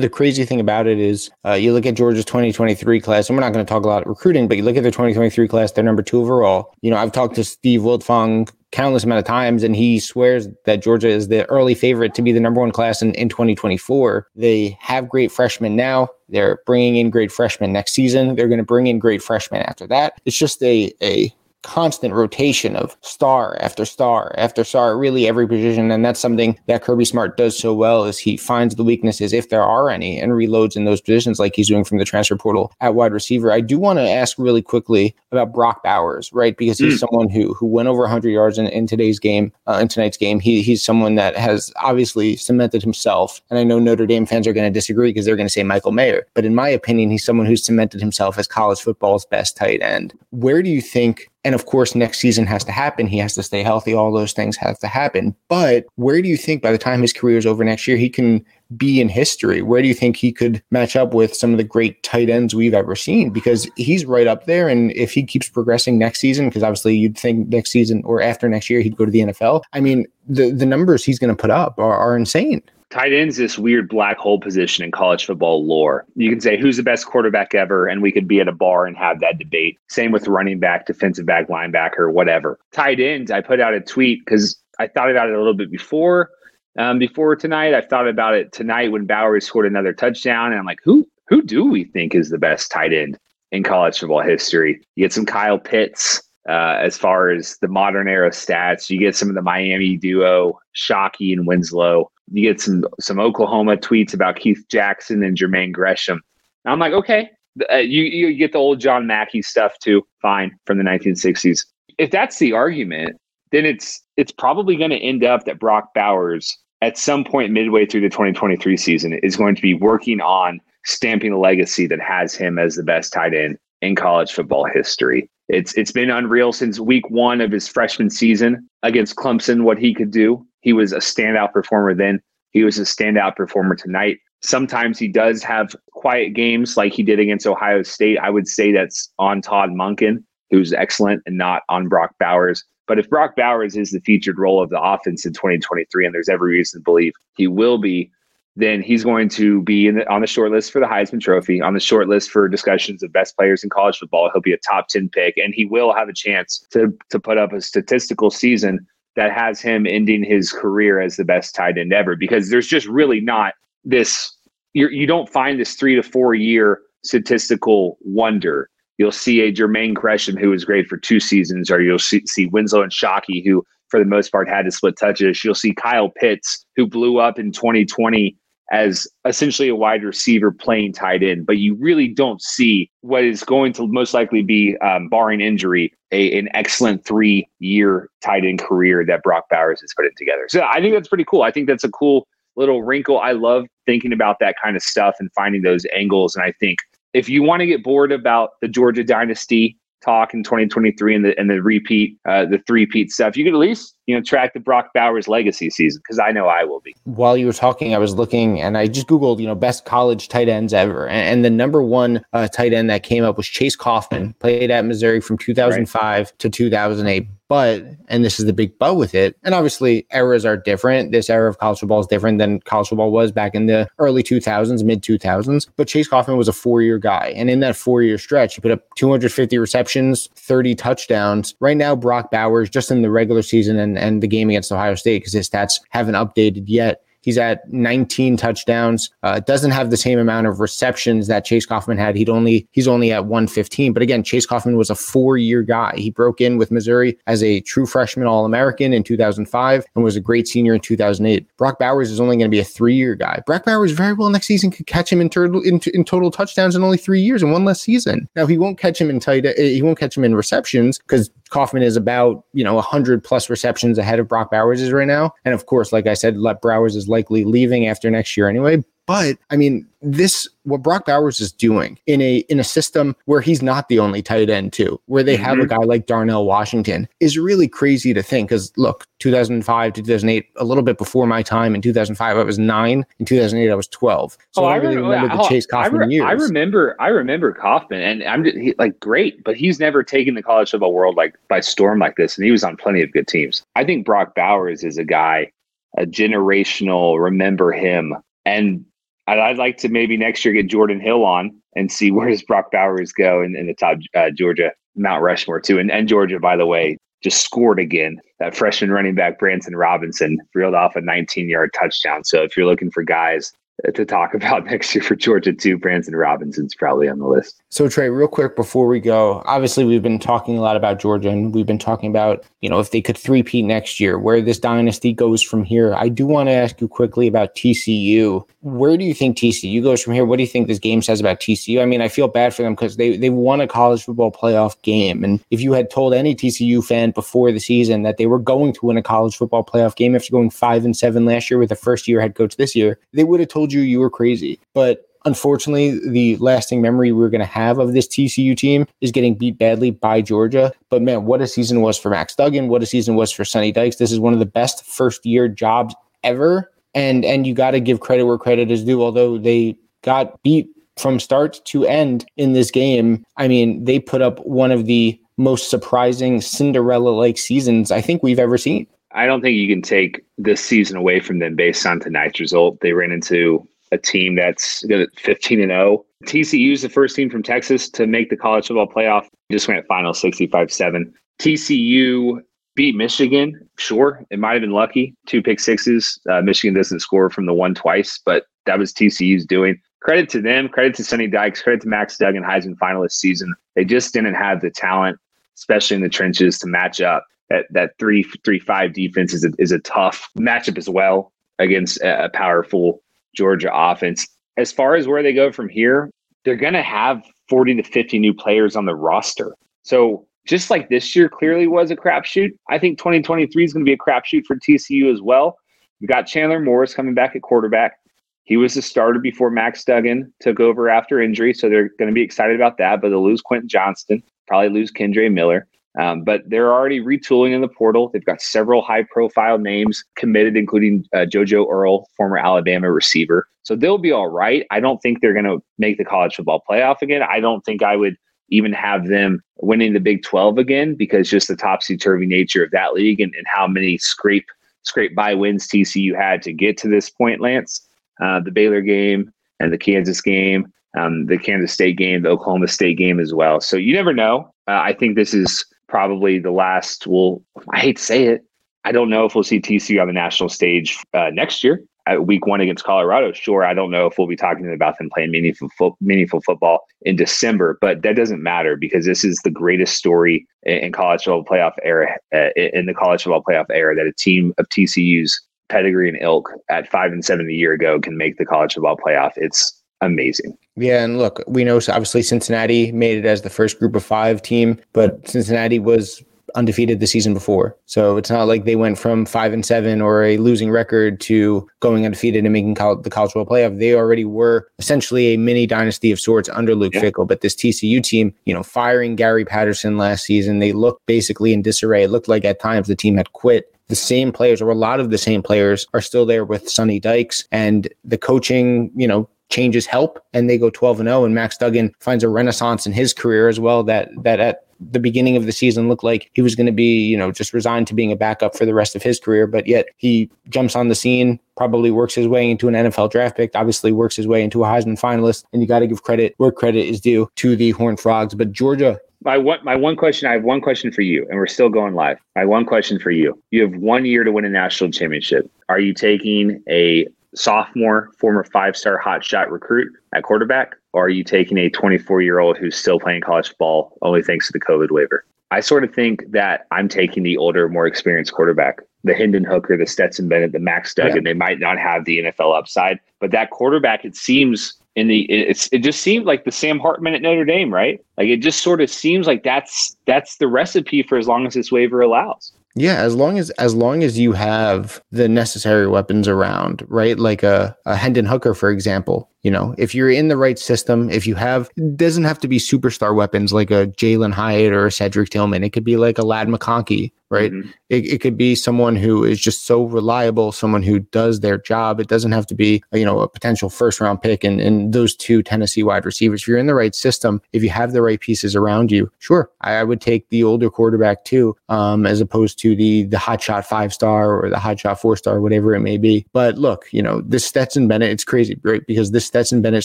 the 0.00 0.08
crazy 0.08 0.44
thing 0.44 0.60
about 0.60 0.86
it 0.86 0.98
is 0.98 1.30
uh, 1.44 1.52
you 1.52 1.72
look 1.72 1.86
at 1.86 1.94
Georgia's 1.94 2.24
2023 2.24 3.00
class, 3.00 3.28
and 3.28 3.36
we're 3.36 3.44
not 3.44 3.52
going 3.52 3.64
to 3.64 3.68
talk 3.68 3.84
a 3.84 3.88
lot 3.88 4.02
of 4.02 4.08
recruiting, 4.08 4.48
but 4.48 4.56
you 4.56 4.62
look 4.62 4.76
at 4.76 4.82
their 4.82 4.92
2023 4.92 5.48
class, 5.48 5.72
they're 5.72 5.84
number 5.84 6.02
two 6.02 6.20
overall. 6.20 6.72
You 6.82 6.90
know, 6.90 6.96
I've 6.96 7.12
talked 7.12 7.34
to 7.36 7.44
Steve 7.44 7.80
Wiltfong 7.80 8.50
countless 8.72 9.04
amount 9.04 9.20
of 9.20 9.24
times, 9.24 9.62
and 9.62 9.74
he 9.74 9.98
swears 9.98 10.48
that 10.64 10.82
Georgia 10.82 11.08
is 11.08 11.28
the 11.28 11.46
early 11.46 11.74
favorite 11.74 12.14
to 12.14 12.22
be 12.22 12.32
the 12.32 12.40
number 12.40 12.60
one 12.60 12.72
class 12.72 13.00
in, 13.00 13.14
in 13.14 13.28
2024. 13.28 14.28
They 14.36 14.76
have 14.80 15.08
great 15.08 15.32
freshmen 15.32 15.76
now. 15.76 16.08
They're 16.28 16.58
bringing 16.66 16.96
in 16.96 17.10
great 17.10 17.32
freshmen 17.32 17.72
next 17.72 17.92
season. 17.92 18.34
They're 18.34 18.48
going 18.48 18.58
to 18.58 18.64
bring 18.64 18.86
in 18.86 18.98
great 18.98 19.22
freshmen 19.22 19.62
after 19.62 19.86
that. 19.86 20.20
It's 20.24 20.36
just 20.36 20.62
a, 20.62 20.92
a 21.02 21.32
constant 21.66 22.14
rotation 22.14 22.76
of 22.76 22.96
star 23.00 23.58
after 23.60 23.84
star 23.84 24.32
after 24.38 24.62
star, 24.62 24.96
really 24.96 25.26
every 25.26 25.48
position. 25.48 25.90
And 25.90 26.04
that's 26.04 26.20
something 26.20 26.56
that 26.66 26.82
Kirby 26.82 27.04
Smart 27.04 27.36
does 27.36 27.58
so 27.58 27.74
well 27.74 28.04
is 28.04 28.18
he 28.18 28.36
finds 28.36 28.76
the 28.76 28.84
weaknesses, 28.84 29.32
if 29.32 29.48
there 29.48 29.64
are 29.64 29.90
any, 29.90 30.18
and 30.20 30.32
reloads 30.32 30.76
in 30.76 30.84
those 30.84 31.00
positions 31.00 31.40
like 31.40 31.56
he's 31.56 31.66
doing 31.68 31.82
from 31.82 31.98
the 31.98 32.04
transfer 32.04 32.36
portal 32.36 32.72
at 32.80 32.94
wide 32.94 33.12
receiver. 33.12 33.50
I 33.50 33.60
do 33.60 33.80
want 33.80 33.98
to 33.98 34.08
ask 34.08 34.38
really 34.38 34.62
quickly 34.62 35.16
about 35.32 35.52
Brock 35.52 35.82
Bowers, 35.82 36.32
right? 36.32 36.56
Because 36.56 36.78
he's 36.78 37.02
mm. 37.02 37.08
someone 37.08 37.28
who 37.28 37.52
who 37.54 37.66
went 37.66 37.88
over 37.88 38.02
100 38.02 38.30
yards 38.30 38.58
in, 38.58 38.68
in 38.68 38.86
today's 38.86 39.18
game, 39.18 39.52
uh, 39.66 39.78
in 39.82 39.88
tonight's 39.88 40.16
game. 40.16 40.38
He, 40.38 40.62
he's 40.62 40.84
someone 40.84 41.16
that 41.16 41.36
has 41.36 41.72
obviously 41.82 42.36
cemented 42.36 42.80
himself. 42.80 43.42
And 43.50 43.58
I 43.58 43.64
know 43.64 43.80
Notre 43.80 44.06
Dame 44.06 44.24
fans 44.24 44.46
are 44.46 44.52
going 44.52 44.72
to 44.72 44.78
disagree 44.78 45.08
because 45.08 45.26
they're 45.26 45.36
going 45.36 45.48
to 45.48 45.52
say 45.52 45.64
Michael 45.64 45.92
Mayer. 45.92 46.28
But 46.34 46.44
in 46.44 46.54
my 46.54 46.68
opinion, 46.68 47.10
he's 47.10 47.24
someone 47.24 47.46
who's 47.46 47.64
cemented 47.64 48.00
himself 48.00 48.38
as 48.38 48.46
college 48.46 48.80
football's 48.80 49.26
best 49.26 49.56
tight 49.56 49.82
end. 49.82 50.16
Where 50.30 50.62
do 50.62 50.70
you 50.70 50.80
think 50.80 51.28
and 51.46 51.54
of 51.54 51.66
course, 51.66 51.94
next 51.94 52.18
season 52.18 52.44
has 52.44 52.64
to 52.64 52.72
happen. 52.72 53.06
He 53.06 53.18
has 53.18 53.36
to 53.36 53.42
stay 53.44 53.62
healthy. 53.62 53.94
All 53.94 54.10
those 54.10 54.32
things 54.32 54.56
have 54.56 54.80
to 54.80 54.88
happen. 54.88 55.32
But 55.46 55.86
where 55.94 56.20
do 56.20 56.28
you 56.28 56.36
think 56.36 56.60
by 56.60 56.72
the 56.72 56.76
time 56.76 57.00
his 57.00 57.12
career 57.12 57.38
is 57.38 57.46
over 57.46 57.62
next 57.62 57.86
year, 57.86 57.96
he 57.96 58.10
can 58.10 58.44
be 58.76 59.00
in 59.00 59.08
history? 59.08 59.62
Where 59.62 59.80
do 59.80 59.86
you 59.86 59.94
think 59.94 60.16
he 60.16 60.32
could 60.32 60.60
match 60.72 60.96
up 60.96 61.14
with 61.14 61.36
some 61.36 61.52
of 61.52 61.58
the 61.58 61.62
great 61.62 62.02
tight 62.02 62.28
ends 62.28 62.52
we've 62.52 62.74
ever 62.74 62.96
seen? 62.96 63.30
Because 63.30 63.70
he's 63.76 64.04
right 64.04 64.26
up 64.26 64.46
there. 64.46 64.68
And 64.68 64.90
if 64.96 65.12
he 65.12 65.22
keeps 65.22 65.48
progressing 65.48 65.98
next 65.98 66.18
season, 66.18 66.48
because 66.48 66.64
obviously 66.64 66.96
you'd 66.96 67.16
think 67.16 67.46
next 67.46 67.70
season 67.70 68.02
or 68.04 68.20
after 68.20 68.48
next 68.48 68.68
year, 68.68 68.80
he'd 68.80 68.96
go 68.96 69.04
to 69.04 69.12
the 69.12 69.20
NFL. 69.20 69.62
I 69.72 69.78
mean, 69.78 70.04
the, 70.28 70.50
the 70.50 70.66
numbers 70.66 71.04
he's 71.04 71.20
going 71.20 71.34
to 71.34 71.40
put 71.40 71.50
up 71.50 71.78
are, 71.78 71.96
are 71.96 72.16
insane 72.16 72.60
tight 72.90 73.12
end's 73.12 73.36
this 73.36 73.58
weird 73.58 73.88
black 73.88 74.16
hole 74.16 74.40
position 74.40 74.84
in 74.84 74.90
college 74.90 75.26
football 75.26 75.66
lore. 75.66 76.06
You 76.14 76.30
can 76.30 76.40
say 76.40 76.58
who's 76.58 76.76
the 76.76 76.82
best 76.82 77.06
quarterback 77.06 77.54
ever, 77.54 77.86
and 77.86 78.02
we 78.02 78.12
could 78.12 78.28
be 78.28 78.40
at 78.40 78.48
a 78.48 78.52
bar 78.52 78.86
and 78.86 78.96
have 78.96 79.20
that 79.20 79.38
debate. 79.38 79.78
Same 79.88 80.12
with 80.12 80.28
running 80.28 80.60
back, 80.60 80.86
defensive 80.86 81.26
back, 81.26 81.48
linebacker, 81.48 82.12
whatever. 82.12 82.58
Tight 82.72 83.00
ends, 83.00 83.30
I 83.30 83.40
put 83.40 83.60
out 83.60 83.74
a 83.74 83.80
tweet 83.80 84.24
because 84.24 84.60
I 84.78 84.86
thought 84.86 85.10
about 85.10 85.28
it 85.28 85.34
a 85.34 85.38
little 85.38 85.54
bit 85.54 85.70
before. 85.70 86.30
Um, 86.78 86.98
before 86.98 87.34
tonight, 87.36 87.74
I 87.74 87.80
thought 87.80 88.06
about 88.06 88.34
it 88.34 88.52
tonight 88.52 88.92
when 88.92 89.06
Bowery 89.06 89.40
scored 89.40 89.66
another 89.66 89.92
touchdown, 89.92 90.52
and 90.52 90.58
I'm 90.58 90.66
like, 90.66 90.80
who 90.84 91.06
who 91.28 91.42
do 91.42 91.64
we 91.64 91.84
think 91.84 92.14
is 92.14 92.30
the 92.30 92.38
best 92.38 92.70
tight 92.70 92.92
end 92.92 93.18
in 93.50 93.62
college 93.62 93.98
football 93.98 94.22
history? 94.22 94.80
You 94.94 95.04
get 95.04 95.12
some 95.12 95.26
Kyle 95.26 95.58
Pitts. 95.58 96.22
Uh, 96.48 96.78
as 96.80 96.96
far 96.96 97.28
as 97.28 97.58
the 97.60 97.66
modern 97.66 98.06
era 98.06 98.30
stats, 98.30 98.88
you 98.88 99.00
get 99.00 99.16
some 99.16 99.28
of 99.28 99.34
the 99.34 99.42
Miami 99.42 99.96
duo, 99.96 100.56
Shockey 100.76 101.32
and 101.32 101.44
Winslow. 101.44 102.08
You 102.32 102.42
get 102.42 102.60
some 102.60 102.84
some 103.00 103.18
Oklahoma 103.18 103.76
tweets 103.76 104.14
about 104.14 104.36
Keith 104.36 104.64
Jackson 104.68 105.22
and 105.22 105.36
Jermaine 105.36 105.72
Gresham. 105.72 106.20
And 106.64 106.72
I'm 106.72 106.78
like, 106.78 106.92
okay, 106.92 107.30
uh, 107.72 107.76
you 107.76 108.02
you 108.02 108.34
get 108.34 108.52
the 108.52 108.58
old 108.58 108.80
John 108.80 109.06
Mackey 109.06 109.42
stuff 109.42 109.78
too. 109.78 110.06
Fine 110.20 110.56
from 110.64 110.78
the 110.78 110.84
1960s. 110.84 111.64
If 111.98 112.10
that's 112.10 112.38
the 112.38 112.52
argument, 112.52 113.16
then 113.52 113.64
it's 113.64 114.02
it's 114.16 114.32
probably 114.32 114.76
going 114.76 114.90
to 114.90 114.98
end 114.98 115.24
up 115.24 115.44
that 115.44 115.58
Brock 115.58 115.94
Bowers 115.94 116.56
at 116.82 116.98
some 116.98 117.24
point 117.24 117.52
midway 117.52 117.86
through 117.86 118.02
the 118.02 118.10
2023 118.10 118.76
season 118.76 119.14
is 119.22 119.36
going 119.36 119.54
to 119.54 119.62
be 119.62 119.74
working 119.74 120.20
on 120.20 120.60
stamping 120.84 121.32
a 121.32 121.38
legacy 121.38 121.86
that 121.86 122.00
has 122.00 122.34
him 122.34 122.58
as 122.58 122.76
the 122.76 122.82
best 122.82 123.12
tight 123.12 123.34
end 123.34 123.58
in 123.82 123.94
college 123.94 124.32
football 124.32 124.66
history. 124.72 125.28
It's 125.48 125.72
it's 125.74 125.92
been 125.92 126.10
unreal 126.10 126.52
since 126.52 126.80
week 126.80 127.08
one 127.08 127.40
of 127.40 127.52
his 127.52 127.68
freshman 127.68 128.10
season 128.10 128.68
against 128.82 129.16
Clemson. 129.16 129.62
What 129.62 129.78
he 129.78 129.94
could 129.94 130.10
do, 130.10 130.44
he 130.66 130.72
was 130.72 130.92
a 130.92 130.96
standout 130.96 131.52
performer 131.52 131.94
then. 131.94 132.20
He 132.50 132.64
was 132.64 132.76
a 132.76 132.82
standout 132.82 133.36
performer 133.36 133.76
tonight. 133.76 134.18
Sometimes 134.42 134.98
he 134.98 135.06
does 135.06 135.44
have 135.44 135.76
quiet 135.92 136.34
games 136.34 136.76
like 136.76 136.92
he 136.92 137.04
did 137.04 137.20
against 137.20 137.46
Ohio 137.46 137.84
State. 137.84 138.18
I 138.18 138.30
would 138.30 138.48
say 138.48 138.72
that's 138.72 139.12
on 139.16 139.40
Todd 139.42 139.70
Monken, 139.70 140.24
who's 140.50 140.72
excellent, 140.72 141.22
and 141.24 141.38
not 141.38 141.62
on 141.68 141.88
Brock 141.88 142.16
Bowers. 142.18 142.64
But 142.88 142.98
if 142.98 143.08
Brock 143.08 143.36
Bowers 143.36 143.76
is 143.76 143.92
the 143.92 144.00
featured 144.00 144.40
role 144.40 144.60
of 144.60 144.70
the 144.70 144.80
offense 144.80 145.24
in 145.24 145.34
2023, 145.34 146.04
and 146.04 146.12
there's 146.12 146.28
every 146.28 146.50
reason 146.50 146.80
to 146.80 146.84
believe 146.84 147.12
he 147.36 147.46
will 147.46 147.78
be, 147.78 148.10
then 148.56 148.82
he's 148.82 149.04
going 149.04 149.28
to 149.28 149.62
be 149.62 149.90
the, 149.90 150.12
on 150.12 150.20
the 150.20 150.26
short 150.26 150.50
list 150.50 150.72
for 150.72 150.80
the 150.80 150.86
Heisman 150.86 151.20
Trophy, 151.20 151.60
on 151.60 151.74
the 151.74 151.80
short 151.80 152.08
list 152.08 152.30
for 152.30 152.48
discussions 152.48 153.04
of 153.04 153.12
best 153.12 153.36
players 153.36 153.62
in 153.62 153.70
college 153.70 153.98
football. 153.98 154.30
He'll 154.32 154.42
be 154.42 154.52
a 154.52 154.58
top 154.68 154.88
10 154.88 155.10
pick, 155.10 155.36
and 155.36 155.54
he 155.54 155.64
will 155.64 155.94
have 155.94 156.08
a 156.08 156.12
chance 156.12 156.66
to, 156.72 156.92
to 157.10 157.20
put 157.20 157.38
up 157.38 157.52
a 157.52 157.60
statistical 157.60 158.32
season 158.32 158.84
that 159.16 159.32
has 159.32 159.60
him 159.60 159.86
ending 159.86 160.22
his 160.22 160.52
career 160.52 161.00
as 161.00 161.16
the 161.16 161.24
best 161.24 161.54
tight 161.54 161.78
end 161.78 161.92
ever 161.92 162.16
because 162.16 162.50
there's 162.50 162.66
just 162.66 162.86
really 162.86 163.20
not 163.20 163.54
this, 163.84 164.36
you're, 164.74 164.92
you 164.92 165.06
don't 165.06 165.28
find 165.28 165.58
this 165.58 165.74
three 165.74 165.94
to 165.94 166.02
four 166.02 166.34
year 166.34 166.80
statistical 167.02 167.98
wonder 168.02 168.68
You'll 168.98 169.12
see 169.12 169.40
a 169.40 169.52
Jermaine 169.52 169.94
Gresham 169.94 170.36
who 170.36 170.50
was 170.50 170.64
great 170.64 170.88
for 170.88 170.96
two 170.96 171.20
seasons, 171.20 171.70
or 171.70 171.82
you'll 171.82 171.98
see, 171.98 172.22
see 172.26 172.46
Winslow 172.46 172.82
and 172.82 172.92
Shockey 172.92 173.44
who, 173.44 173.64
for 173.88 174.00
the 174.00 174.06
most 174.06 174.32
part, 174.32 174.48
had 174.48 174.64
to 174.64 174.70
split 174.70 174.96
touches. 174.96 175.44
You'll 175.44 175.54
see 175.54 175.74
Kyle 175.74 176.08
Pitts 176.08 176.64
who 176.76 176.86
blew 176.86 177.18
up 177.18 177.38
in 177.38 177.52
2020 177.52 178.36
as 178.72 179.06
essentially 179.24 179.68
a 179.68 179.76
wide 179.76 180.02
receiver 180.02 180.50
playing 180.50 180.92
tight 180.92 181.22
end, 181.22 181.46
but 181.46 181.58
you 181.58 181.74
really 181.74 182.08
don't 182.08 182.42
see 182.42 182.90
what 183.02 183.24
is 183.24 183.44
going 183.44 183.72
to 183.74 183.86
most 183.86 184.12
likely 184.12 184.42
be, 184.42 184.76
um, 184.78 185.08
barring 185.08 185.40
injury, 185.40 185.92
a, 186.12 186.36
an 186.38 186.48
excellent 186.54 187.04
three 187.04 187.48
year 187.58 188.08
tight 188.22 188.44
end 188.44 188.60
career 188.60 189.04
that 189.06 189.22
Brock 189.22 189.44
Bowers 189.50 189.82
is 189.82 189.94
putting 189.96 190.12
together. 190.16 190.46
So 190.48 190.62
I 190.62 190.80
think 190.80 190.94
that's 190.94 191.08
pretty 191.08 191.24
cool. 191.24 191.42
I 191.42 191.50
think 191.50 191.68
that's 191.68 191.84
a 191.84 191.90
cool 191.90 192.26
little 192.56 192.82
wrinkle. 192.82 193.18
I 193.18 193.32
love 193.32 193.66
thinking 193.84 194.12
about 194.12 194.38
that 194.40 194.56
kind 194.62 194.76
of 194.76 194.82
stuff 194.82 195.16
and 195.20 195.30
finding 195.34 195.62
those 195.62 195.86
angles. 195.94 196.34
And 196.34 196.44
I 196.44 196.52
think 196.58 196.78
if 197.12 197.28
you 197.28 197.42
want 197.42 197.60
to 197.60 197.66
get 197.66 197.84
bored 197.84 198.12
about 198.12 198.50
the 198.60 198.68
Georgia 198.68 199.04
dynasty 199.04 199.76
talk 200.04 200.34
in 200.34 200.42
2023 200.42 201.14
and 201.14 201.24
the 201.24 201.38
and 201.38 201.50
the 201.50 201.62
repeat 201.62 202.18
uh, 202.28 202.44
the 202.44 202.58
three-peat 202.66 203.10
stuff, 203.10 203.36
you 203.36 203.44
could 203.44 203.54
at 203.54 203.60
least 203.60 203.95
you 204.06 204.14
know 204.14 204.22
track 204.22 204.54
the 204.54 204.60
Brock 204.60 204.92
Bowers 204.94 205.28
legacy 205.28 205.70
season 205.70 206.00
because 206.02 206.18
I 206.18 206.32
know 206.32 206.46
I 206.46 206.64
will 206.64 206.80
be. 206.80 206.94
While 207.04 207.36
you 207.36 207.46
were 207.46 207.52
talking, 207.52 207.94
I 207.94 207.98
was 207.98 208.14
looking 208.14 208.60
and 208.60 208.78
I 208.78 208.86
just 208.86 209.06
googled 209.06 209.40
you 209.40 209.46
know 209.46 209.54
best 209.54 209.84
college 209.84 210.28
tight 210.28 210.48
ends 210.48 210.72
ever, 210.72 211.06
and, 211.06 211.28
and 211.28 211.44
the 211.44 211.50
number 211.50 211.82
one 211.82 212.24
uh, 212.32 212.48
tight 212.48 212.72
end 212.72 212.90
that 212.90 213.02
came 213.02 213.24
up 213.24 213.36
was 213.36 213.46
Chase 213.46 213.76
Coffman, 213.76 214.38
played 214.38 214.70
at 214.70 214.84
Missouri 214.84 215.20
from 215.20 215.38
2005 215.38 216.02
right. 216.02 216.38
to 216.38 216.50
2008. 216.50 217.28
But, 217.48 217.84
and 218.08 218.24
this 218.24 218.40
is 218.40 218.46
the 218.46 218.52
big 218.52 218.76
but 218.78 218.96
with 218.96 219.14
it, 219.14 219.36
and 219.44 219.54
obviously 219.54 220.04
eras 220.12 220.44
are 220.44 220.56
different. 220.56 221.12
This 221.12 221.30
era 221.30 221.48
of 221.48 221.58
college 221.58 221.78
football 221.78 222.00
is 222.00 222.06
different 222.08 222.38
than 222.38 222.60
college 222.60 222.88
football 222.88 223.12
was 223.12 223.30
back 223.30 223.54
in 223.54 223.66
the 223.66 223.88
early 223.98 224.24
2000s, 224.24 224.82
mid 224.82 225.02
2000s. 225.02 225.68
But 225.76 225.86
Chase 225.86 226.08
Coffman 226.08 226.36
was 226.36 226.48
a 226.48 226.52
four 226.52 226.82
year 226.82 226.98
guy. 226.98 227.32
And 227.36 227.48
in 227.48 227.60
that 227.60 227.76
four 227.76 228.02
year 228.02 228.18
stretch, 228.18 228.56
he 228.56 228.60
put 228.60 228.72
up 228.72 228.82
250 228.96 229.58
receptions, 229.58 230.28
30 230.34 230.74
touchdowns. 230.74 231.54
Right 231.60 231.76
now, 231.76 231.94
Brock 231.94 232.32
Bowers, 232.32 232.68
just 232.68 232.90
in 232.90 233.02
the 233.02 233.10
regular 233.10 233.42
season 233.42 233.78
and, 233.78 233.95
and 233.96 234.22
the 234.22 234.28
game 234.28 234.48
against 234.50 234.72
Ohio 234.72 234.94
State, 234.94 235.20
because 235.20 235.32
his 235.32 235.48
stats 235.48 235.80
haven't 235.90 236.14
updated 236.14 236.64
yet, 236.66 237.02
He's 237.26 237.38
at 237.38 237.70
19 237.72 238.36
touchdowns. 238.36 239.10
Uh, 239.24 239.40
doesn't 239.40 239.72
have 239.72 239.90
the 239.90 239.96
same 239.96 240.20
amount 240.20 240.46
of 240.46 240.60
receptions 240.60 241.26
that 241.26 241.44
Chase 241.44 241.66
Coffman 241.66 241.98
had. 241.98 242.14
He'd 242.14 242.28
only 242.28 242.68
he's 242.70 242.86
only 242.86 243.10
at 243.10 243.26
115. 243.26 243.92
But 243.92 244.00
again, 244.00 244.22
Chase 244.22 244.46
Coffman 244.46 244.76
was 244.76 244.90
a 244.90 244.94
four-year 244.94 245.62
guy. 245.62 245.94
He 245.96 246.12
broke 246.12 246.40
in 246.40 246.56
with 246.56 246.70
Missouri 246.70 247.18
as 247.26 247.42
a 247.42 247.60
true 247.62 247.84
freshman 247.84 248.28
All-American 248.28 248.92
in 248.92 249.02
2005 249.02 249.84
and 249.96 250.04
was 250.04 250.14
a 250.14 250.20
great 250.20 250.46
senior 250.46 250.72
in 250.72 250.80
2008. 250.80 251.44
Brock 251.56 251.80
Bowers 251.80 252.12
is 252.12 252.20
only 252.20 252.36
going 252.36 252.48
to 252.48 252.54
be 252.54 252.60
a 252.60 252.64
three-year 252.64 253.16
guy. 253.16 253.42
Brock 253.44 253.64
Bowers 253.64 253.90
very 253.90 254.12
well 254.12 254.30
next 254.30 254.46
season 254.46 254.70
could 254.70 254.86
catch 254.86 255.12
him 255.12 255.20
in, 255.20 255.28
total 255.28 255.60
in, 255.62 255.80
in, 255.92 256.04
total 256.04 256.30
touchdowns 256.30 256.76
in 256.76 256.84
only 256.84 256.96
three 256.96 257.20
years 257.20 257.42
and 257.42 257.50
one 257.50 257.64
less 257.64 257.80
season. 257.80 258.28
Now 258.36 258.46
he 258.46 258.56
won't 258.56 258.78
catch 258.78 259.00
him 259.00 259.10
in 259.10 259.18
tight. 259.18 259.44
He 259.58 259.82
won't 259.82 259.98
catch 259.98 260.16
him 260.16 260.22
in 260.22 260.36
receptions 260.36 260.98
because 260.98 261.28
Coffman 261.50 261.82
is 261.82 261.96
about, 261.96 262.44
you 262.52 262.64
know, 262.64 262.74
100 262.74 263.22
plus 263.22 263.48
receptions 263.48 263.98
ahead 263.98 264.18
of 264.18 264.28
Brock 264.28 264.50
Bowers 264.50 264.80
is 264.80 264.92
right 264.92 265.06
now. 265.06 265.32
And 265.44 265.54
of 265.54 265.66
course, 265.66 265.92
like 265.92 266.06
I 266.06 266.14
said, 266.14 266.36
let 266.36 266.60
Bowers 266.60 266.96
is 266.96 267.08
likely 267.16 267.44
leaving 267.44 267.86
after 267.86 268.10
next 268.10 268.36
year 268.36 268.48
anyway. 268.48 268.82
But 269.06 269.38
I 269.50 269.56
mean, 269.56 269.86
this 270.02 270.48
what 270.64 270.82
Brock 270.82 271.06
Bowers 271.06 271.38
is 271.38 271.52
doing 271.52 271.96
in 272.06 272.20
a 272.20 272.38
in 272.48 272.58
a 272.58 272.64
system 272.64 273.14
where 273.26 273.40
he's 273.40 273.62
not 273.62 273.88
the 273.88 274.00
only 274.00 274.20
tight 274.20 274.50
end 274.50 274.72
too, 274.72 275.00
where 275.06 275.22
they 275.22 275.36
mm-hmm. 275.36 275.44
have 275.44 275.58
a 275.58 275.62
mm-hmm. 275.62 275.80
guy 275.80 275.84
like 275.84 276.06
Darnell 276.06 276.44
Washington 276.44 277.08
is 277.20 277.38
really 277.38 277.68
crazy 277.68 278.12
to 278.12 278.22
think. 278.22 278.48
Because 278.48 278.72
look, 278.76 279.06
2005 279.20 279.92
to 279.92 280.02
2008, 280.02 280.48
a 280.56 280.64
little 280.64 280.82
bit 280.82 280.98
before 280.98 281.26
my 281.26 281.40
time. 281.40 281.76
In 281.76 281.82
2005, 281.82 282.36
I 282.36 282.42
was 282.42 282.58
nine. 282.58 283.06
In 283.20 283.26
2008, 283.26 283.70
I 283.70 283.74
was 283.76 283.86
12. 283.88 284.36
So 284.50 284.64
oh, 284.64 284.66
I, 284.66 284.76
really 284.76 284.96
remember, 284.96 285.14
remember 285.14 285.36
the 285.36 285.48
Chase 285.48 285.66
Coffman 285.68 286.02
I 286.02 286.06
re- 286.06 286.14
years. 286.14 286.26
I 286.26 286.32
remember, 286.32 286.96
I 286.98 287.08
remember 287.08 287.52
Coffman, 287.52 288.00
and 288.00 288.24
I'm 288.24 288.42
just, 288.42 288.56
he, 288.56 288.74
like 288.76 288.98
great, 288.98 289.44
but 289.44 289.56
he's 289.56 289.78
never 289.78 290.02
taken 290.02 290.34
the 290.34 290.42
college 290.42 290.72
football 290.72 290.92
world 290.92 291.16
like 291.16 291.36
by 291.48 291.60
storm 291.60 292.00
like 292.00 292.16
this, 292.16 292.36
and 292.36 292.44
he 292.44 292.50
was 292.50 292.64
on 292.64 292.76
plenty 292.76 293.02
of 293.02 293.12
good 293.12 293.28
teams. 293.28 293.62
I 293.76 293.84
think 293.84 294.04
Brock 294.04 294.34
Bowers 294.34 294.82
is 294.82 294.98
a 294.98 295.04
guy, 295.04 295.52
a 295.96 296.06
generational 296.06 297.22
remember 297.22 297.72
him 297.72 298.14
and 298.44 298.84
I'd, 299.26 299.58
like 299.58 299.76
to 299.78 299.88
maybe 299.88 300.16
next 300.16 300.44
year 300.44 300.54
get 300.54 300.68
Jordan 300.68 301.00
Hill 301.00 301.24
on 301.24 301.60
and 301.74 301.90
see 301.90 302.10
where 302.12 302.28
does 302.28 302.42
Brock 302.42 302.70
Bowers 302.70 303.12
go 303.12 303.42
in, 303.42 303.56
in 303.56 303.66
the 303.66 303.74
top 303.74 303.98
uh, 304.14 304.30
Georgia 304.30 304.72
Mount 304.94 305.22
Rushmore 305.22 305.60
too. 305.60 305.78
And, 305.78 305.90
and 305.90 306.08
Georgia, 306.08 306.38
by 306.38 306.56
the 306.56 306.66
way, 306.66 306.96
just 307.22 307.42
scored 307.42 307.78
again. 307.78 308.18
That 308.38 308.54
freshman 308.54 308.90
running 308.90 309.14
back 309.14 309.38
Branson 309.38 309.74
Robinson 309.74 310.38
reeled 310.54 310.74
off 310.74 310.96
a 310.96 311.00
19 311.00 311.48
yard 311.48 311.70
touchdown. 311.78 312.24
So 312.24 312.42
if 312.42 312.56
you're 312.56 312.66
looking 312.66 312.90
for 312.90 313.02
guys 313.02 313.52
to 313.94 314.04
talk 314.04 314.34
about 314.34 314.66
next 314.66 314.94
year 314.94 315.02
for 315.02 315.14
Georgia 315.14 315.52
too. 315.52 315.78
Branson 315.78 316.16
Robinson's 316.16 316.74
probably 316.74 317.08
on 317.08 317.18
the 317.18 317.26
list. 317.26 317.62
So 317.68 317.88
Trey, 317.88 318.08
real 318.10 318.28
quick 318.28 318.56
before 318.56 318.86
we 318.86 319.00
go, 319.00 319.42
obviously 319.46 319.84
we've 319.84 320.02
been 320.02 320.18
talking 320.18 320.56
a 320.56 320.60
lot 320.60 320.76
about 320.76 320.98
Georgia 320.98 321.28
and 321.28 321.54
we've 321.54 321.66
been 321.66 321.78
talking 321.78 322.10
about, 322.10 322.44
you 322.60 322.70
know, 322.70 322.78
if 322.78 322.90
they 322.90 323.02
could 323.02 323.18
three-peat 323.18 323.64
next 323.64 324.00
year, 324.00 324.18
where 324.18 324.40
this 324.40 324.58
dynasty 324.58 325.12
goes 325.12 325.42
from 325.42 325.64
here. 325.64 325.94
I 325.94 326.08
do 326.08 326.26
want 326.26 326.48
to 326.48 326.52
ask 326.52 326.80
you 326.80 326.88
quickly 326.88 327.26
about 327.26 327.54
TCU. 327.54 328.46
Where 328.62 328.96
do 328.96 329.04
you 329.04 329.14
think 329.14 329.36
TCU 329.36 329.82
goes 329.82 330.02
from 330.02 330.14
here? 330.14 330.24
What 330.24 330.36
do 330.36 330.42
you 330.42 330.48
think 330.48 330.66
this 330.66 330.78
game 330.78 331.02
says 331.02 331.20
about 331.20 331.40
TCU? 331.40 331.80
I 331.80 331.84
mean, 331.84 332.00
I 332.00 332.08
feel 332.08 332.28
bad 332.28 332.54
for 332.54 332.62
them 332.62 332.74
because 332.74 332.96
they 332.96 333.16
they 333.16 333.30
won 333.30 333.60
a 333.60 333.68
college 333.68 334.04
football 334.04 334.32
playoff 334.32 334.80
game. 334.82 335.22
And 335.22 335.40
if 335.50 335.60
you 335.60 335.72
had 335.72 335.90
told 335.90 336.14
any 336.14 336.34
TCU 336.34 336.84
fan 336.84 337.10
before 337.10 337.52
the 337.52 337.60
season 337.60 338.02
that 338.02 338.16
they 338.16 338.26
were 338.26 338.38
going 338.38 338.72
to 338.72 338.86
win 338.86 338.96
a 338.96 339.02
college 339.02 339.36
football 339.36 339.64
playoff 339.64 339.96
game 339.96 340.16
after 340.16 340.32
going 340.32 340.50
five 340.50 340.84
and 340.84 340.96
seven 340.96 341.24
last 341.24 341.50
year 341.50 341.58
with 341.58 341.70
a 341.70 341.76
first 341.76 342.08
year 342.08 342.20
head 342.20 342.34
coach 342.34 342.56
this 342.56 342.74
year, 342.74 342.98
they 343.12 343.24
would 343.24 343.40
have 343.40 343.48
told 343.48 343.65
you 343.72 343.80
you 343.80 344.00
were 344.00 344.10
crazy. 344.10 344.58
But 344.74 345.06
unfortunately, 345.26 345.98
the 346.08 346.36
lasting 346.36 346.80
memory 346.80 347.12
we're 347.12 347.28
going 347.28 347.40
to 347.40 347.44
have 347.44 347.78
of 347.78 347.92
this 347.92 348.06
TCU 348.06 348.56
team 348.56 348.86
is 349.00 349.10
getting 349.12 349.34
beat 349.34 349.58
badly 349.58 349.90
by 349.90 350.22
Georgia. 350.22 350.72
But 350.88 351.02
man, 351.02 351.26
what 351.26 351.42
a 351.42 351.46
season 351.46 351.82
was 351.82 351.98
for 351.98 352.10
Max 352.10 352.34
Duggan. 352.34 352.68
What 352.68 352.82
a 352.82 352.86
season 352.86 353.16
was 353.16 353.30
for 353.32 353.44
Sonny 353.44 353.72
Dykes. 353.72 353.96
This 353.96 354.12
is 354.12 354.20
one 354.20 354.32
of 354.32 354.38
the 354.38 354.46
best 354.46 354.84
first 354.86 355.26
year 355.26 355.48
jobs 355.48 355.94
ever. 356.22 356.70
And 356.94 357.24
and 357.24 357.46
you 357.46 357.52
got 357.52 357.72
to 357.72 357.80
give 357.80 358.00
credit 358.00 358.24
where 358.24 358.38
credit 358.38 358.70
is 358.70 358.84
due. 358.84 359.02
Although 359.02 359.36
they 359.36 359.76
got 360.02 360.42
beat 360.42 360.70
from 360.96 361.20
start 361.20 361.60
to 361.66 361.84
end 361.84 362.24
in 362.36 362.54
this 362.54 362.70
game, 362.70 363.24
I 363.36 363.48
mean, 363.48 363.84
they 363.84 363.98
put 363.98 364.22
up 364.22 364.38
one 364.46 364.72
of 364.72 364.86
the 364.86 365.20
most 365.36 365.68
surprising 365.68 366.40
Cinderella 366.40 367.10
like 367.10 367.36
seasons 367.36 367.90
I 367.90 368.00
think 368.00 368.22
we've 368.22 368.38
ever 368.38 368.56
seen. 368.56 368.86
I 369.16 369.24
don't 369.24 369.40
think 369.40 369.56
you 369.56 369.66
can 369.66 369.80
take 369.80 370.22
this 370.36 370.62
season 370.62 370.96
away 370.96 371.20
from 371.20 371.38
them 371.38 371.56
based 371.56 371.86
on 371.86 372.00
tonight's 372.00 372.38
result. 372.38 372.78
They 372.80 372.92
ran 372.92 373.10
into 373.10 373.66
a 373.90 373.96
team 373.96 374.34
that's 374.34 374.84
15 375.16 375.60
and 375.60 375.70
0. 375.70 376.04
TCU 376.24 376.72
is 376.72 376.82
the 376.82 376.90
first 376.90 377.16
team 377.16 377.30
from 377.30 377.42
Texas 377.42 377.88
to 377.90 378.06
make 378.06 378.28
the 378.28 378.36
college 378.36 378.66
football 378.66 378.86
playoff. 378.86 379.26
Just 379.50 379.68
went 379.68 379.86
final 379.86 380.12
65 380.12 380.70
7. 380.70 381.14
TCU 381.40 382.40
beat 382.74 382.94
Michigan. 382.94 383.68
Sure, 383.78 384.22
it 384.30 384.38
might 384.38 384.52
have 384.52 384.60
been 384.60 384.72
lucky. 384.72 385.14
Two 385.26 385.42
pick 385.42 385.60
sixes. 385.60 386.20
Uh, 386.28 386.42
Michigan 386.42 386.74
doesn't 386.74 387.00
score 387.00 387.30
from 387.30 387.46
the 387.46 387.54
one 387.54 387.74
twice, 387.74 388.20
but 388.22 388.44
that 388.66 388.78
was 388.78 388.92
TCU's 388.92 389.46
doing. 389.46 389.80
credit 390.00 390.28
to 390.28 390.42
them, 390.42 390.68
credit 390.68 390.94
to 390.96 391.04
Sonny 391.04 391.26
Dykes, 391.26 391.62
credit 391.62 391.80
to 391.82 391.88
Max 391.88 392.18
Duggan, 392.18 392.42
Heisman 392.42 392.76
finalist 392.76 393.12
season. 393.12 393.54
They 393.76 393.84
just 393.84 394.12
didn't 394.12 394.34
have 394.34 394.60
the 394.60 394.70
talent, 394.70 395.18
especially 395.56 395.96
in 395.96 396.02
the 396.02 396.08
trenches, 396.10 396.58
to 396.58 396.66
match 396.66 397.00
up. 397.00 397.24
That 397.48 397.66
that 397.70 397.92
three 397.98 398.24
three 398.44 398.58
five 398.58 398.92
defense 398.92 399.32
is 399.32 399.44
a, 399.44 399.52
is 399.58 399.72
a 399.72 399.78
tough 399.80 400.28
matchup 400.38 400.78
as 400.78 400.88
well 400.88 401.32
against 401.58 402.00
a 402.02 402.30
powerful 402.32 403.02
Georgia 403.34 403.70
offense. 403.72 404.26
As 404.56 404.72
far 404.72 404.94
as 404.96 405.06
where 405.06 405.22
they 405.22 405.32
go 405.32 405.52
from 405.52 405.68
here, 405.68 406.10
they're 406.44 406.56
going 406.56 406.72
to 406.72 406.82
have 406.82 407.22
40 407.48 407.76
to 407.76 407.82
50 407.82 408.18
new 408.18 408.34
players 408.34 408.76
on 408.76 408.86
the 408.86 408.94
roster. 408.94 409.54
So 409.82 410.26
just 410.46 410.70
like 410.70 410.88
this 410.88 411.14
year 411.14 411.28
clearly 411.28 411.66
was 411.66 411.90
a 411.90 411.96
crapshoot, 411.96 412.50
I 412.68 412.78
think 412.78 412.98
2023 412.98 413.64
is 413.64 413.72
going 413.72 413.84
to 413.84 413.88
be 413.88 413.92
a 413.92 413.98
crapshoot 413.98 414.44
for 414.46 414.56
TCU 414.56 415.12
as 415.12 415.20
well. 415.20 415.56
We've 416.00 416.08
got 416.08 416.22
Chandler 416.22 416.60
Morris 416.60 416.94
coming 416.94 417.14
back 417.14 417.36
at 417.36 417.42
quarterback. 417.42 417.98
He 418.44 418.56
was 418.56 418.74
the 418.74 418.82
starter 418.82 419.18
before 419.18 419.50
Max 419.50 419.84
Duggan 419.84 420.32
took 420.40 420.60
over 420.60 420.88
after 420.88 421.20
injury, 421.20 421.52
so 421.52 421.68
they're 421.68 421.90
going 421.98 422.08
to 422.08 422.14
be 422.14 422.22
excited 422.22 422.54
about 422.54 422.78
that. 422.78 423.00
But 423.00 423.08
they'll 423.08 423.24
lose 423.24 423.42
Quentin 423.42 423.68
Johnston, 423.68 424.22
probably 424.46 424.68
lose 424.68 424.92
Kendre 424.92 425.32
Miller. 425.32 425.66
Um, 425.98 426.22
but 426.22 426.42
they're 426.46 426.72
already 426.72 427.00
retooling 427.00 427.52
in 427.52 427.62
the 427.62 427.68
portal. 427.68 428.10
They've 428.12 428.24
got 428.24 428.42
several 428.42 428.82
high 428.82 429.04
profile 429.04 429.58
names 429.58 430.04
committed, 430.16 430.56
including 430.56 431.06
uh, 431.14 431.20
JoJo 431.20 431.70
Earle, 431.70 432.08
former 432.16 432.36
Alabama 432.36 432.90
receiver. 432.92 433.48
So 433.62 433.74
they'll 433.74 433.98
be 433.98 434.12
all 434.12 434.28
right. 434.28 434.66
I 434.70 434.80
don't 434.80 434.98
think 434.98 435.20
they're 435.20 435.32
going 435.32 435.46
to 435.46 435.62
make 435.78 435.96
the 435.96 436.04
college 436.04 436.36
football 436.36 436.62
playoff 436.68 437.00
again. 437.00 437.22
I 437.22 437.40
don't 437.40 437.64
think 437.64 437.82
I 437.82 437.96
would 437.96 438.16
even 438.50 438.72
have 438.72 439.08
them 439.08 439.42
winning 439.56 439.92
the 439.92 440.00
Big 440.00 440.22
12 440.22 440.58
again 440.58 440.94
because 440.94 441.30
just 441.30 441.48
the 441.48 441.56
topsy 441.56 441.96
turvy 441.96 442.26
nature 442.26 442.62
of 442.62 442.70
that 442.72 442.92
league 442.92 443.20
and, 443.20 443.34
and 443.34 443.46
how 443.46 443.66
many 443.66 443.98
scrape 443.98 444.46
scrape 444.82 445.16
by 445.16 445.34
wins 445.34 445.66
TCU 445.66 446.14
had 446.14 446.42
to 446.42 446.52
get 446.52 446.76
to 446.78 446.88
this 446.88 447.10
point, 447.10 447.40
Lance. 447.40 447.84
Uh, 448.20 448.40
the 448.40 448.52
Baylor 448.52 448.80
game 448.80 449.32
and 449.58 449.72
the 449.72 449.78
Kansas 449.78 450.20
game, 450.20 450.72
um, 450.96 451.26
the 451.26 451.38
Kansas 451.38 451.72
State 451.72 451.96
game, 451.98 452.22
the 452.22 452.28
Oklahoma 452.28 452.68
State 452.68 452.96
game 452.96 453.18
as 453.18 453.34
well. 453.34 453.60
So 453.60 453.76
you 453.76 453.92
never 453.92 454.14
know. 454.14 454.52
Uh, 454.68 454.80
I 454.82 454.92
think 454.92 455.16
this 455.16 455.34
is 455.34 455.64
probably 455.88 456.38
the 456.38 456.50
last. 456.50 457.06
Well, 457.06 457.42
I 457.72 457.80
hate 457.80 457.96
to 457.96 458.02
say 458.02 458.24
it. 458.24 458.44
I 458.84 458.92
don't 458.92 459.10
know 459.10 459.24
if 459.24 459.34
we'll 459.34 459.44
see 459.44 459.60
TCU 459.60 460.00
on 460.00 460.06
the 460.06 460.12
national 460.12 460.48
stage 460.48 460.96
uh, 461.12 461.30
next 461.32 461.64
year 461.64 461.82
at 462.06 462.26
week 462.26 462.46
one 462.46 462.60
against 462.60 462.84
Colorado. 462.84 463.32
Sure, 463.32 463.64
I 463.64 463.74
don't 463.74 463.90
know 463.90 464.06
if 464.06 464.16
we'll 464.16 464.28
be 464.28 464.36
talking 464.36 464.72
about 464.72 464.96
them 464.98 465.10
playing 465.12 465.32
meaningful 465.32 465.68
fo- 465.76 465.96
meaningful 466.00 466.40
football 466.40 466.84
in 467.02 467.16
December, 467.16 467.78
but 467.80 468.02
that 468.02 468.16
doesn't 468.16 468.42
matter 468.42 468.76
because 468.76 469.04
this 469.04 469.24
is 469.24 469.40
the 469.42 469.50
greatest 469.50 469.96
story 469.96 470.46
in, 470.62 470.92
college 470.92 471.24
football 471.24 471.44
playoff 471.44 471.74
era 471.82 472.16
uh, 472.34 472.50
in 472.56 472.86
the 472.86 472.94
college 472.94 473.24
football 473.24 473.42
playoff 473.42 473.66
era 473.70 473.94
that 473.94 474.06
a 474.06 474.12
team 474.12 474.54
of 474.58 474.68
TCU's 474.68 475.40
pedigree 475.68 476.08
and 476.08 476.18
ilk 476.20 476.52
at 476.70 476.88
five 476.88 477.10
and 477.10 477.24
seven 477.24 477.48
a 477.50 477.52
year 477.52 477.72
ago 477.72 477.98
can 478.00 478.16
make 478.16 478.36
the 478.36 478.46
college 478.46 478.74
football 478.74 478.96
playoff. 478.96 479.32
It's 479.36 479.75
amazing. 480.00 480.56
Yeah, 480.76 481.04
and 481.04 481.18
look, 481.18 481.42
we 481.46 481.64
know 481.64 481.76
obviously 481.76 482.22
Cincinnati 482.22 482.92
made 482.92 483.18
it 483.18 483.26
as 483.26 483.42
the 483.42 483.50
first 483.50 483.78
group 483.78 483.96
of 483.96 484.04
five 484.04 484.42
team, 484.42 484.78
but 484.92 485.26
Cincinnati 485.28 485.78
was 485.78 486.22
undefeated 486.54 487.00
the 487.00 487.06
season 487.06 487.34
before. 487.34 487.76
So 487.86 488.16
it's 488.16 488.30
not 488.30 488.48
like 488.48 488.64
they 488.64 488.76
went 488.76 488.98
from 488.98 489.26
five 489.26 489.52
and 489.52 489.64
seven 489.64 490.00
or 490.00 490.24
a 490.24 490.38
losing 490.38 490.70
record 490.70 491.20
to 491.22 491.68
going 491.80 492.04
undefeated 492.04 492.44
and 492.44 492.52
making 492.52 492.74
the 492.74 493.10
college 493.10 493.32
football 493.32 493.46
playoff. 493.46 493.78
They 493.78 493.94
already 493.94 494.24
were 494.24 494.68
essentially 494.78 495.34
a 495.34 495.36
mini 495.36 495.66
dynasty 495.66 496.10
of 496.10 496.18
sorts 496.18 496.48
under 496.48 496.74
Luke 496.74 496.94
yeah. 496.94 497.02
Fickell. 497.02 497.28
But 497.28 497.42
this 497.42 497.54
TCU 497.54 498.02
team, 498.02 498.34
you 498.44 498.54
know, 498.54 498.62
firing 498.62 499.16
Gary 499.16 499.44
Patterson 499.44 499.98
last 499.98 500.24
season, 500.24 500.58
they 500.58 500.72
looked 500.72 501.04
basically 501.06 501.52
in 501.52 501.62
disarray. 501.62 502.04
It 502.04 502.10
looked 502.10 502.28
like 502.28 502.44
at 502.44 502.60
times 502.60 502.88
the 502.88 502.96
team 502.96 503.16
had 503.16 503.32
quit 503.32 503.72
the 503.88 503.94
same 503.94 504.32
players 504.32 504.60
or 504.60 504.68
a 504.70 504.74
lot 504.74 504.98
of 504.98 505.10
the 505.10 505.18
same 505.18 505.42
players 505.42 505.86
are 505.94 506.00
still 506.00 506.26
there 506.26 506.44
with 506.44 506.68
Sonny 506.68 506.98
Dykes 506.98 507.46
and 507.52 507.88
the 508.04 508.18
coaching, 508.18 508.90
you 508.96 509.06
know, 509.06 509.28
changes 509.48 509.86
help 509.86 510.18
and 510.32 510.50
they 510.50 510.58
go 510.58 510.70
12 510.70 511.00
and 511.00 511.08
0 511.08 511.24
and 511.24 511.34
Max 511.34 511.56
Duggan 511.56 511.92
finds 512.00 512.24
a 512.24 512.28
renaissance 512.28 512.86
in 512.86 512.92
his 512.92 513.12
career 513.12 513.48
as 513.48 513.60
well 513.60 513.82
that 513.84 514.10
that 514.22 514.40
at 514.40 514.66
the 514.80 515.00
beginning 515.00 515.36
of 515.36 515.46
the 515.46 515.52
season 515.52 515.88
looked 515.88 516.04
like 516.04 516.30
he 516.34 516.42
was 516.42 516.54
going 516.54 516.66
to 516.66 516.72
be, 516.72 517.06
you 517.06 517.16
know, 517.16 517.32
just 517.32 517.52
resigned 517.52 517.86
to 517.86 517.94
being 517.94 518.12
a 518.12 518.16
backup 518.16 518.56
for 518.56 518.66
the 518.66 518.74
rest 518.74 518.94
of 518.94 519.02
his 519.02 519.18
career. 519.18 519.46
But 519.46 519.66
yet 519.66 519.86
he 519.96 520.30
jumps 520.48 520.76
on 520.76 520.88
the 520.88 520.94
scene, 520.94 521.40
probably 521.56 521.90
works 521.90 522.14
his 522.14 522.28
way 522.28 522.50
into 522.50 522.68
an 522.68 522.74
NFL 522.74 523.10
draft 523.10 523.36
pick, 523.36 523.52
obviously 523.54 523.92
works 523.92 524.16
his 524.16 524.26
way 524.26 524.42
into 524.42 524.64
a 524.64 524.66
Heisman 524.66 525.00
finalist. 525.00 525.44
And 525.52 525.62
you 525.62 525.68
got 525.68 525.80
to 525.80 525.86
give 525.86 526.02
credit 526.02 526.34
where 526.36 526.52
credit 526.52 526.86
is 526.86 527.00
due 527.00 527.30
to 527.36 527.56
the 527.56 527.70
Horned 527.70 528.00
Frogs. 528.00 528.34
But 528.34 528.52
Georgia. 528.52 528.98
My 529.24 529.38
one, 529.38 529.58
my 529.64 529.74
one 529.74 529.96
question, 529.96 530.28
I 530.28 530.34
have 530.34 530.44
one 530.44 530.60
question 530.60 530.92
for 530.92 531.00
you, 531.00 531.26
and 531.28 531.38
we're 531.38 531.48
still 531.48 531.70
going 531.70 531.94
live. 531.94 532.18
My 532.36 532.44
one 532.44 532.64
question 532.64 532.98
for 532.98 533.10
you. 533.10 533.42
You 533.50 533.62
have 533.62 533.74
one 533.74 534.04
year 534.04 534.22
to 534.22 534.30
win 534.30 534.44
a 534.44 534.48
national 534.48 534.90
championship. 534.90 535.50
Are 535.68 535.80
you 535.80 535.94
taking 535.94 536.62
a 536.68 537.08
sophomore, 537.36 538.10
former 538.18 538.44
five 538.44 538.76
star 538.76 539.00
hotshot 539.04 539.50
recruit 539.50 539.92
at 540.14 540.24
quarterback? 540.24 540.74
Or 540.92 541.04
are 541.06 541.10
you 541.10 541.22
taking 541.22 541.58
a 541.58 541.68
24 541.68 542.22
year 542.22 542.38
old 542.38 542.56
who's 542.56 542.76
still 542.76 542.98
playing 542.98 543.20
college 543.20 543.48
football 543.48 543.96
only 544.02 544.22
thanks 544.22 544.46
to 544.46 544.52
the 544.52 544.60
COVID 544.60 544.90
waiver? 544.90 545.24
I 545.50 545.60
sort 545.60 545.84
of 545.84 545.94
think 545.94 546.24
that 546.32 546.66
I'm 546.72 546.88
taking 546.88 547.22
the 547.22 547.36
older, 547.36 547.68
more 547.68 547.86
experienced 547.86 548.32
quarterback, 548.32 548.80
the 549.04 549.14
Hendon 549.14 549.44
Hooker, 549.44 549.76
the 549.76 549.86
Stetson 549.86 550.28
Bennett, 550.28 550.52
the 550.52 550.58
Max 550.58 550.92
Duggan. 550.92 551.24
Yeah. 551.24 551.30
They 551.30 551.34
might 551.34 551.60
not 551.60 551.78
have 551.78 552.04
the 552.04 552.18
NFL 552.18 552.58
upside, 552.58 552.98
but 553.20 553.30
that 553.30 553.50
quarterback, 553.50 554.04
it 554.04 554.16
seems 554.16 554.74
in 554.96 555.08
the 555.08 555.30
it's 555.30 555.68
it 555.72 555.80
just 555.80 556.00
seemed 556.00 556.24
like 556.24 556.44
the 556.44 556.50
Sam 556.50 556.80
Hartman 556.80 557.14
at 557.14 557.22
Notre 557.22 557.44
Dame, 557.44 557.72
right? 557.72 558.02
Like 558.16 558.28
it 558.28 558.38
just 558.38 558.62
sort 558.62 558.80
of 558.80 558.90
seems 558.90 559.26
like 559.26 559.44
that's 559.44 559.96
that's 560.06 560.38
the 560.38 560.48
recipe 560.48 561.02
for 561.02 561.18
as 561.18 561.28
long 561.28 561.46
as 561.46 561.54
this 561.54 561.70
waiver 561.70 562.00
allows. 562.00 562.52
Yeah, 562.78 562.96
as 562.96 563.14
long 563.16 563.38
as 563.38 563.48
as 563.50 563.74
long 563.74 564.04
as 564.04 564.18
you 564.18 564.32
have 564.32 565.02
the 565.10 565.28
necessary 565.28 565.86
weapons 565.86 566.28
around, 566.28 566.84
right? 566.88 567.18
Like 567.18 567.42
a, 567.42 567.74
a 567.86 567.96
Hendon 567.96 568.26
Hooker, 568.26 568.52
for 568.52 568.70
example. 568.70 569.30
You 569.42 569.50
know, 569.50 569.74
if 569.78 569.94
you're 569.94 570.10
in 570.10 570.28
the 570.28 570.36
right 570.36 570.58
system, 570.58 571.08
if 571.10 571.26
you 571.26 571.34
have 571.36 571.70
doesn't 571.94 572.24
have 572.24 572.40
to 572.40 572.48
be 572.48 572.58
superstar 572.58 573.14
weapons 573.14 573.52
like 573.52 573.70
a 573.70 573.86
Jalin 573.86 574.32
Hyatt 574.32 574.72
or 574.72 574.86
a 574.86 574.92
Cedric 574.92 575.30
Tillman. 575.30 575.62
It 575.62 575.70
could 575.70 575.84
be 575.84 575.96
like 575.96 576.18
a 576.18 576.24
Ladd 576.24 576.48
McConkey 576.48 577.12
right? 577.30 577.52
Mm-hmm. 577.52 577.70
It, 577.88 578.04
it 578.06 578.20
could 578.20 578.36
be 578.36 578.54
someone 578.54 578.96
who 578.96 579.24
is 579.24 579.40
just 579.40 579.66
so 579.66 579.84
reliable, 579.84 580.52
someone 580.52 580.82
who 580.82 581.00
does 581.00 581.40
their 581.40 581.58
job. 581.58 582.00
It 582.00 582.08
doesn't 582.08 582.32
have 582.32 582.46
to 582.46 582.54
be, 582.54 582.82
you 582.92 583.04
know, 583.04 583.20
a 583.20 583.28
potential 583.28 583.68
first 583.68 584.00
round 584.00 584.22
pick 584.22 584.44
and, 584.44 584.60
and 584.60 584.92
those 584.92 585.14
two 585.14 585.42
Tennessee 585.42 585.82
wide 585.82 586.04
receivers. 586.04 586.42
If 586.42 586.48
you're 586.48 586.58
in 586.58 586.66
the 586.66 586.74
right 586.74 586.94
system, 586.94 587.40
if 587.52 587.62
you 587.62 587.70
have 587.70 587.92
the 587.92 588.02
right 588.02 588.20
pieces 588.20 588.54
around 588.54 588.90
you, 588.90 589.10
sure, 589.18 589.50
I, 589.62 589.74
I 589.74 589.84
would 589.84 590.00
take 590.00 590.28
the 590.28 590.44
older 590.44 590.70
quarterback 590.70 591.24
too, 591.24 591.56
um, 591.68 592.06
as 592.06 592.20
opposed 592.20 592.58
to 592.60 592.76
the 592.76 593.04
the 593.04 593.16
hotshot 593.16 593.64
five 593.64 593.92
star 593.92 594.40
or 594.40 594.50
the 594.50 594.56
hotshot 594.56 594.98
four 594.98 595.16
star, 595.16 595.40
whatever 595.40 595.74
it 595.74 595.80
may 595.80 595.98
be. 595.98 596.26
But 596.32 596.58
look, 596.58 596.86
you 596.92 597.02
know, 597.02 597.22
this 597.22 597.44
Stetson 597.44 597.88
Bennett, 597.88 598.10
it's 598.10 598.24
crazy, 598.24 598.58
right? 598.62 598.86
Because 598.86 599.10
this 599.10 599.26
Stetson 599.36 599.60
Bennett 599.60 599.84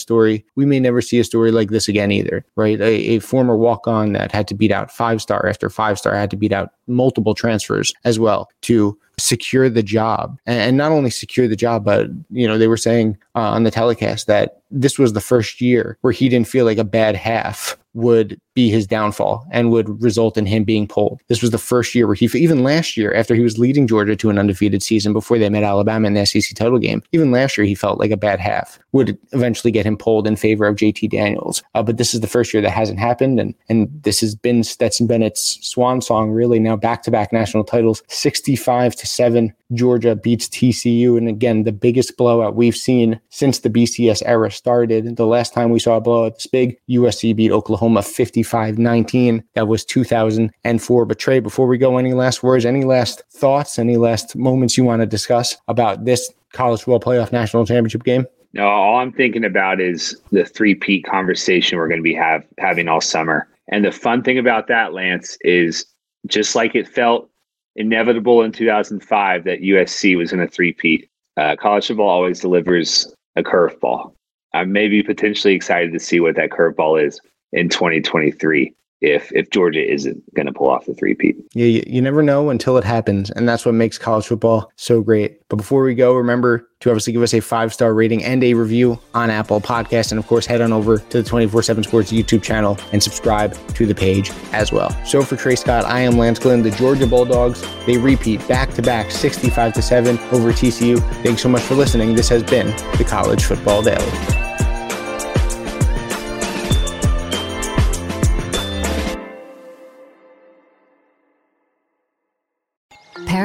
story, 0.00 0.46
we 0.56 0.64
may 0.64 0.80
never 0.80 1.02
see 1.02 1.18
a 1.18 1.24
story 1.24 1.52
like 1.52 1.68
this 1.68 1.86
again 1.86 2.10
either, 2.10 2.42
right? 2.56 2.80
A, 2.80 3.16
a 3.16 3.18
former 3.18 3.54
walk 3.54 3.86
on 3.86 4.14
that 4.14 4.32
had 4.32 4.48
to 4.48 4.54
beat 4.54 4.72
out 4.72 4.90
five 4.90 5.20
star 5.20 5.46
after 5.46 5.68
five 5.68 5.98
star, 5.98 6.14
had 6.14 6.30
to 6.30 6.36
beat 6.38 6.52
out 6.52 6.70
multiple 6.86 7.34
transfers 7.34 7.92
as 8.04 8.18
well 8.18 8.48
to 8.62 8.98
secure 9.18 9.68
the 9.68 9.82
job 9.82 10.38
and 10.46 10.78
not 10.78 10.90
only 10.90 11.10
secure 11.10 11.46
the 11.46 11.54
job 11.54 11.84
but 11.84 12.08
you 12.30 12.48
know 12.48 12.56
they 12.56 12.66
were 12.66 12.78
saying 12.78 13.16
uh, 13.34 13.40
on 13.40 13.62
the 13.62 13.70
telecast 13.70 14.26
that 14.26 14.61
this 14.72 14.98
was 14.98 15.12
the 15.12 15.20
first 15.20 15.60
year 15.60 15.98
where 16.00 16.12
he 16.12 16.28
didn't 16.28 16.48
feel 16.48 16.64
like 16.64 16.78
a 16.78 16.84
bad 16.84 17.14
half 17.14 17.76
would 17.94 18.40
be 18.54 18.70
his 18.70 18.86
downfall 18.86 19.46
and 19.50 19.70
would 19.70 20.02
result 20.02 20.36
in 20.36 20.46
him 20.46 20.64
being 20.64 20.86
pulled. 20.86 21.20
This 21.28 21.42
was 21.42 21.50
the 21.50 21.58
first 21.58 21.94
year 21.94 22.06
where 22.06 22.14
he, 22.14 22.26
even 22.34 22.62
last 22.62 22.96
year, 22.96 23.12
after 23.14 23.34
he 23.34 23.42
was 23.42 23.58
leading 23.58 23.86
Georgia 23.86 24.16
to 24.16 24.30
an 24.30 24.38
undefeated 24.38 24.82
season 24.82 25.12
before 25.12 25.38
they 25.38 25.48
met 25.48 25.62
Alabama 25.62 26.06
in 26.06 26.14
the 26.14 26.24
SEC 26.24 26.56
title 26.56 26.78
game, 26.78 27.02
even 27.12 27.30
last 27.30 27.56
year 27.56 27.66
he 27.66 27.74
felt 27.74 27.98
like 27.98 28.10
a 28.10 28.16
bad 28.16 28.40
half 28.40 28.78
would 28.92 29.18
eventually 29.32 29.70
get 29.70 29.86
him 29.86 29.96
pulled 29.96 30.26
in 30.26 30.36
favor 30.36 30.66
of 30.66 30.76
JT 30.76 31.10
Daniels. 31.10 31.62
Uh, 31.74 31.82
but 31.82 31.96
this 31.96 32.14
is 32.14 32.20
the 32.20 32.26
first 32.26 32.52
year 32.52 32.62
that 32.62 32.70
hasn't 32.70 32.98
happened, 32.98 33.38
and 33.38 33.54
and 33.68 33.88
this 34.02 34.20
has 34.20 34.34
been 34.34 34.64
Stetson 34.64 35.06
Bennett's 35.06 35.58
swan 35.66 36.00
song, 36.00 36.30
really. 36.30 36.58
Now 36.58 36.76
back 36.76 37.02
to 37.04 37.10
back 37.10 37.32
national 37.32 37.64
titles, 37.64 38.02
sixty-five 38.08 38.96
to 38.96 39.06
seven. 39.06 39.54
Georgia 39.74 40.16
beats 40.16 40.48
TCU, 40.48 41.16
and 41.16 41.28
again 41.28 41.64
the 41.64 41.72
biggest 41.72 42.16
blowout 42.16 42.54
we've 42.56 42.76
seen 42.76 43.20
since 43.30 43.60
the 43.60 43.70
BCS 43.70 44.22
era 44.26 44.50
started. 44.50 45.16
The 45.16 45.26
last 45.26 45.54
time 45.54 45.70
we 45.70 45.78
saw 45.78 45.96
a 45.96 46.00
blowout 46.00 46.34
this 46.34 46.46
big, 46.46 46.76
USC 46.88 47.34
beat 47.34 47.50
Oklahoma 47.50 48.02
55 48.02 48.78
19. 48.78 49.44
That 49.54 49.68
was 49.68 49.84
2004. 49.84 51.04
But 51.04 51.18
Trey, 51.18 51.40
before 51.40 51.66
we 51.66 51.78
go, 51.78 51.98
any 51.98 52.14
last 52.14 52.42
words, 52.42 52.64
any 52.64 52.84
last 52.84 53.22
thoughts, 53.32 53.78
any 53.78 53.96
last 53.96 54.36
moments 54.36 54.76
you 54.76 54.84
want 54.84 55.00
to 55.02 55.06
discuss 55.06 55.56
about 55.68 56.04
this 56.04 56.30
college 56.52 56.82
football 56.82 57.00
playoff 57.00 57.32
national 57.32 57.66
championship 57.66 58.04
game? 58.04 58.26
No, 58.54 58.66
all 58.66 58.98
I'm 58.98 59.12
thinking 59.12 59.44
about 59.44 59.80
is 59.80 60.20
the 60.30 60.44
three 60.44 60.74
peat 60.74 61.06
conversation 61.06 61.78
we're 61.78 61.88
going 61.88 62.00
to 62.00 62.02
be 62.02 62.14
have, 62.14 62.44
having 62.58 62.86
all 62.86 63.00
summer. 63.00 63.48
And 63.68 63.84
the 63.84 63.92
fun 63.92 64.22
thing 64.22 64.38
about 64.38 64.66
that, 64.68 64.92
Lance, 64.92 65.38
is 65.40 65.86
just 66.26 66.54
like 66.54 66.74
it 66.74 66.86
felt 66.86 67.30
inevitable 67.76 68.42
in 68.42 68.52
2005 68.52 69.44
that 69.44 69.60
USC 69.60 70.16
was 70.16 70.32
in 70.32 70.40
a 70.40 70.48
three-peat. 70.48 71.08
Uh, 71.36 71.56
college 71.56 71.86
football 71.86 72.08
always 72.08 72.40
delivers 72.40 73.14
a 73.36 73.42
curveball. 73.42 74.14
I 74.54 74.64
may 74.64 74.88
be 74.88 75.02
potentially 75.02 75.54
excited 75.54 75.92
to 75.92 75.98
see 75.98 76.20
what 76.20 76.36
that 76.36 76.50
curveball 76.50 77.04
is 77.04 77.20
in 77.52 77.68
2023. 77.68 78.74
If 79.02 79.32
if 79.32 79.50
Georgia 79.50 79.84
isn't 79.84 80.22
going 80.34 80.46
to 80.46 80.52
pull 80.52 80.70
off 80.70 80.86
the 80.86 80.94
three-peat. 80.94 81.36
Yeah, 81.52 81.66
you, 81.66 81.82
you 81.86 82.00
never 82.00 82.22
know 82.22 82.50
until 82.50 82.78
it 82.78 82.84
happens, 82.84 83.30
and 83.30 83.48
that's 83.48 83.66
what 83.66 83.74
makes 83.74 83.98
college 83.98 84.26
football 84.26 84.70
so 84.76 85.02
great. 85.02 85.46
But 85.48 85.56
before 85.56 85.82
we 85.82 85.94
go, 85.94 86.14
remember 86.14 86.68
to 86.80 86.90
obviously 86.90 87.12
give 87.12 87.22
us 87.22 87.34
a 87.34 87.40
five 87.40 87.74
star 87.74 87.94
rating 87.94 88.24
and 88.24 88.42
a 88.42 88.54
review 88.54 88.98
on 89.14 89.30
Apple 89.30 89.60
Podcast, 89.60 90.12
and 90.12 90.18
of 90.18 90.26
course, 90.26 90.46
head 90.46 90.60
on 90.60 90.72
over 90.72 90.98
to 90.98 91.22
the 91.22 91.28
24 91.28 91.62
7 91.62 91.84
Sports 91.84 92.12
YouTube 92.12 92.42
channel 92.42 92.78
and 92.92 93.02
subscribe 93.02 93.54
to 93.74 93.86
the 93.86 93.94
page 93.94 94.30
as 94.52 94.72
well. 94.72 94.90
So 95.04 95.22
for 95.22 95.36
Trey 95.36 95.56
Scott, 95.56 95.84
I 95.84 96.00
am 96.00 96.16
Lance 96.16 96.38
Glenn. 96.38 96.62
The 96.62 96.70
Georgia 96.70 97.06
Bulldogs 97.06 97.62
they 97.86 97.98
repeat 97.98 98.46
back 98.46 98.72
to 98.74 98.82
back, 98.82 99.10
65 99.10 99.72
to 99.74 99.82
seven 99.82 100.18
over 100.30 100.52
TCU. 100.52 101.00
Thanks 101.22 101.42
so 101.42 101.48
much 101.48 101.62
for 101.62 101.74
listening. 101.74 102.14
This 102.14 102.28
has 102.28 102.42
been 102.42 102.68
the 102.96 103.04
College 103.06 103.44
Football 103.44 103.82
Daily. 103.82 104.51